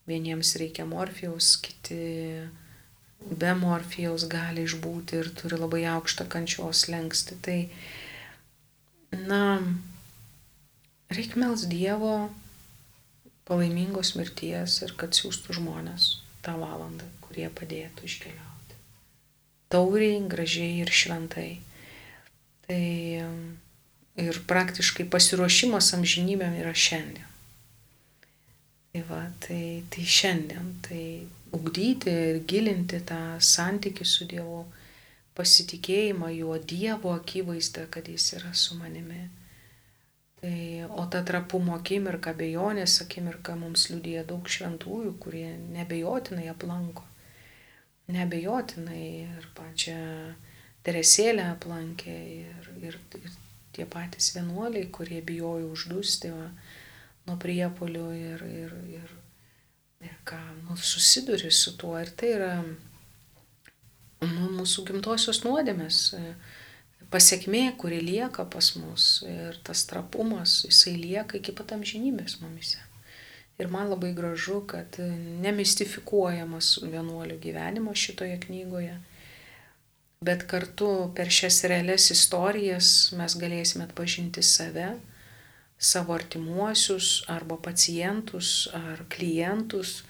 Vieniems 0.09 0.53
reikia 0.61 0.85
morfijaus, 0.89 1.55
kiti 1.65 2.01
be 3.25 3.53
morfijaus 3.57 4.27
gali 4.29 4.65
išbūti 4.69 5.21
ir 5.21 5.31
turi 5.39 5.57
labai 5.61 5.85
aukštą 5.95 6.27
kančios 6.33 6.85
lengsti. 6.93 7.39
Tai, 7.45 7.59
Na, 9.15 9.62
reikia 11.12 11.41
mels 11.43 11.67
Dievo 11.71 12.15
palaimingos 13.49 14.15
mirties 14.19 14.81
ir 14.87 14.95
kad 14.99 15.17
siūstų 15.17 15.59
žmonės 15.61 16.09
tą 16.45 16.57
valandą, 16.61 17.07
kurie 17.25 17.47
padėtų 17.53 18.09
iškeliauti. 18.09 18.81
Tauriai, 19.73 20.23
gražiai 20.31 20.81
ir 20.85 20.93
šventai. 20.93 21.51
Tai 22.65 22.83
ir 24.25 24.41
praktiškai 24.49 25.07
pasiruošimas 25.12 25.93
amžinybėm 25.97 26.57
yra 26.62 26.73
šiandien. 26.77 27.31
Tai 28.95 29.03
va, 29.09 29.25
tai, 29.43 29.83
tai 29.91 30.05
šiandien, 30.07 30.71
tai 30.87 31.05
ugdyti 31.55 32.12
ir 32.12 32.41
gilinti 32.47 33.01
tą 33.07 33.21
santykių 33.43 34.07
su 34.07 34.27
Dievu 34.31 34.62
pasitikėjimą 35.39 36.30
juo 36.35 36.59
Dievo 36.59 37.14
akivaizdą, 37.14 37.89
kad 37.91 38.09
jis 38.09 38.32
yra 38.39 38.53
su 38.55 38.78
manimi. 38.78 39.28
Tai, 40.41 40.59
o 41.01 41.07
ta 41.11 41.22
trapumo 41.24 41.74
akimirka, 41.78 42.35
bejonės 42.37 43.01
akimirka 43.05 43.57
mums 43.57 43.89
liudija 43.91 44.24
daug 44.28 44.49
šventųjų, 44.51 45.14
kurie 45.22 45.49
nebejotinai 45.72 46.51
aplanko. 46.53 47.07
Nebejotinai 48.12 49.07
ir 49.24 49.49
pačią 49.57 50.01
Teresėlę 50.85 51.47
aplankė 51.49 52.14
ir, 52.45 52.66
ir, 52.85 52.97
ir 53.16 53.37
tie 53.72 53.87
patys 53.89 54.35
vienuoliai, 54.37 54.91
kurie 54.93 55.22
bijojo 55.24 55.70
uždusti 55.72 56.28
nuo 57.24 57.37
priepolių 57.41 58.09
ir, 58.18 58.45
ir, 58.45 58.74
ir, 58.99 59.14
ir 60.05 60.18
ką, 60.28 60.43
nu, 60.66 60.76
susiduri 60.76 61.49
su 61.49 61.72
tuo. 61.80 61.97
Ir 61.97 62.12
tai 62.12 62.35
yra 62.37 62.53
nu, 64.31 64.51
mūsų 64.61 64.85
gimtosios 64.89 65.43
nuodėmės 65.45 66.01
e, 66.16 66.22
pasiekmė, 67.12 67.66
kuri 67.81 68.01
lieka 68.03 68.47
pas 68.51 68.72
mus 68.81 69.22
ir 69.29 69.61
tas 69.66 69.85
trapumas, 69.91 70.62
jisai 70.68 70.97
lieka 70.99 71.39
iki 71.39 71.55
pat 71.57 71.77
amžinybės 71.77 72.41
mumise. 72.43 72.83
Ir 73.59 73.70
man 73.70 73.87
labai 73.93 74.11
gražu, 74.16 74.64
kad 74.66 74.97
nemistifikuojamas 75.45 76.81
vienuolių 76.83 77.37
gyvenimas 77.43 78.01
šitoje 78.03 78.41
knygoje, 78.49 78.97
bet 80.25 80.43
kartu 80.51 80.89
per 81.14 81.31
šias 81.31 81.61
realias 81.70 82.09
istorijas 82.11 82.89
mes 83.14 83.37
galėsime 83.39 83.87
atpažinti 83.87 84.43
save, 84.43 84.95
savo 85.79 86.16
artimuosius 86.16 87.25
arba 87.31 87.61
pacientus 87.62 88.68
ar 88.75 89.05
klientus, 89.12 90.01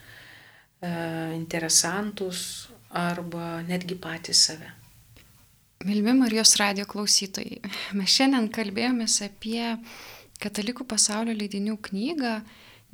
e, 0.81 0.89
interesantus, 1.37 2.69
arba 2.95 3.63
netgi 3.67 3.99
patys 3.99 4.47
save. 4.47 4.71
Milmi 5.85 6.15
Marijos 6.17 6.55
radio 6.57 6.87
klausytojai, 6.89 7.59
mes 7.99 8.13
šiandien 8.15 8.49
kalbėjomės 8.55 9.19
apie 9.27 9.75
Katalikų 10.41 10.87
pasaulio 10.89 11.35
leidinių 11.37 11.77
knygą 11.89 12.39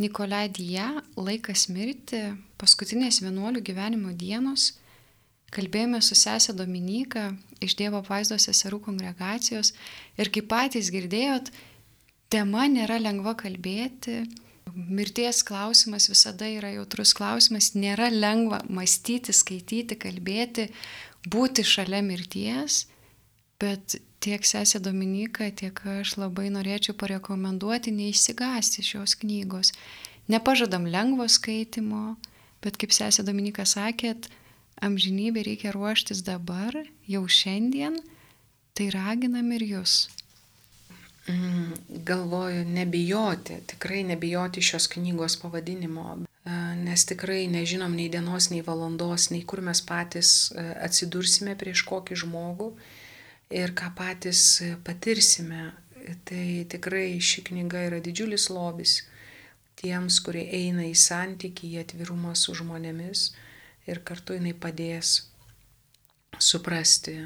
Nikolai 0.01 0.48
Dija 0.48 0.88
Laikas 1.16 1.68
mirti, 1.68 2.20
paskutinės 2.61 3.20
vienuolių 3.22 3.62
gyvenimo 3.64 4.12
dienos. 4.16 4.72
Kalbėjome 5.55 6.01
su 6.03 6.16
sesė 6.18 6.55
Dominika 6.57 7.28
iš 7.61 7.76
Dievo 7.78 8.01
vaizdos 8.07 8.46
seserų 8.48 8.80
kongregacijos 8.86 9.74
ir 10.16 10.30
kaip 10.32 10.48
patys 10.51 10.90
girdėjot, 10.94 11.51
tema 12.32 12.66
nėra 12.70 13.01
lengva 13.03 13.34
kalbėti, 13.38 14.22
Mirties 14.75 15.43
klausimas 15.47 16.09
visada 16.11 16.49
yra 16.51 16.71
jautrus 16.75 17.14
klausimas, 17.16 17.73
nėra 17.75 18.11
lengva 18.12 18.61
mąstyti, 18.68 19.35
skaityti, 19.35 19.97
kalbėti, 20.01 20.68
būti 21.29 21.64
šalia 21.66 22.01
mirties, 22.05 22.85
bet 23.61 23.99
tiek 24.21 24.45
sesė 24.45 24.81
Dominika, 24.85 25.49
tiek 25.51 25.81
aš 26.01 26.16
labai 26.21 26.49
norėčiau 26.53 26.97
parekomenduoti 27.01 27.93
neišsigasti 27.95 28.85
šios 28.85 29.16
knygos. 29.21 29.73
Nepažadam 30.31 30.87
lengvo 30.87 31.27
skaitimo, 31.29 32.16
bet 32.62 32.77
kaip 32.81 32.95
sesė 32.95 33.25
Dominika 33.27 33.66
sakėt, 33.66 34.29
amžinybė 34.85 35.45
reikia 35.49 35.75
ruoštis 35.77 36.23
dabar, 36.25 36.77
jau 37.09 37.25
šiandien, 37.27 37.99
tai 38.77 38.91
raginam 38.95 39.51
ir 39.57 39.66
jūs. 39.75 40.07
Mm, 41.31 41.74
galvoju 41.89 42.64
nebijoti, 42.64 43.55
tikrai 43.66 44.05
nebijoti 44.05 44.62
šios 44.62 44.87
knygos 44.87 45.37
pavadinimo, 45.43 46.18
e, 46.45 46.51
nes 46.74 47.05
tikrai 47.07 47.47
nežinom 47.47 47.95
nei 47.95 48.09
dienos, 48.09 48.51
nei 48.51 48.62
valandos, 48.66 49.28
nei 49.31 49.45
kur 49.47 49.61
mes 49.61 49.83
patys 49.87 50.31
e, 50.51 50.64
atsidursime 50.87 51.55
prieš 51.61 51.85
kokį 51.87 52.18
žmogų 52.24 52.70
ir 53.62 53.74
ką 53.78 53.93
patys 53.95 54.43
patirsime. 54.85 55.70
Tai 56.26 56.45
tikrai 56.72 57.20
ši 57.20 57.45
knyga 57.51 57.85
yra 57.87 57.99
didžiulis 58.03 58.49
lobis 58.51 59.03
tiems, 59.78 60.18
kurie 60.24 60.47
eina 60.57 60.87
į 60.89 60.95
santykį, 60.97 61.74
į 61.74 61.83
atvirumą 61.85 62.33
su 62.35 62.57
žmonėmis 62.57 63.28
ir 63.87 64.01
kartu 64.09 64.35
jinai 64.39 64.55
padės 64.57 65.12
suprasti 66.41 67.18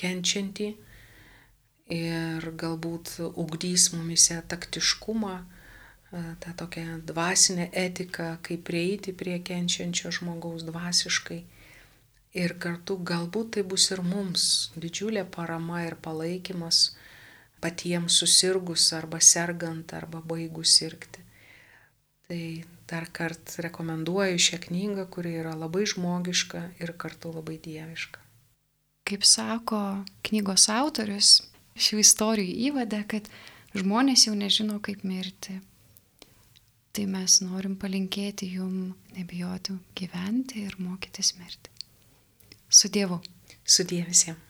kenčiantį 0.00 0.70
ir 1.90 2.46
galbūt 2.54 3.16
ugdys 3.34 3.90
mumise 3.92 4.38
taktiškumą, 4.48 5.34
e, 5.40 6.22
tą 6.42 6.54
tokią 6.62 7.00
dvasinę 7.06 7.70
etiką, 7.72 8.36
kaip 8.42 8.64
prieiti 8.64 9.12
prie 9.12 9.38
kenčiančio 9.42 10.12
žmogaus 10.14 10.62
dvasiškai. 10.62 11.42
Ir 12.38 12.54
kartu 12.62 12.94
galbūt 12.96 13.56
tai 13.56 13.62
bus 13.66 13.90
ir 13.90 14.02
mums 14.06 14.70
didžiulė 14.78 15.24
parama 15.26 15.82
ir 15.82 15.96
palaikymas 15.98 16.92
patiems 17.60 18.20
susirgus 18.22 18.92
arba 18.94 19.18
sergant 19.20 19.92
arba 19.92 20.22
baigus 20.22 20.76
sirgti. 20.78 21.26
Tai 22.28 22.64
dar 22.86 23.10
kartą 23.10 23.66
rekomenduoju 23.66 24.38
šią 24.38 24.62
knygą, 24.68 25.08
kuri 25.10 25.34
yra 25.42 25.56
labai 25.58 25.82
žmogiška 25.90 26.62
ir 26.78 26.94
kartu 26.94 27.34
labai 27.34 27.58
dieviška. 27.58 28.22
Kaip 29.10 29.26
sako 29.26 30.04
knygos 30.22 30.68
autorius, 30.70 31.49
šių 31.80 32.00
istorijų 32.04 32.56
įvadę, 32.70 33.00
kad 33.10 33.30
žmonės 33.76 34.26
jau 34.28 34.36
nežino, 34.36 34.78
kaip 34.84 35.04
mirti. 35.06 35.60
Tai 36.90 37.06
mes 37.06 37.38
norim 37.46 37.76
palinkėti 37.78 38.50
jum 38.56 38.92
nebijoti 39.14 39.78
gyventi 39.98 40.66
ir 40.66 40.76
mokytis 40.82 41.36
mirti. 41.38 41.70
Su 42.68 42.90
Dievu. 42.90 43.20
Su 43.64 43.86
Dievu 43.86 44.10
visiems. 44.10 44.49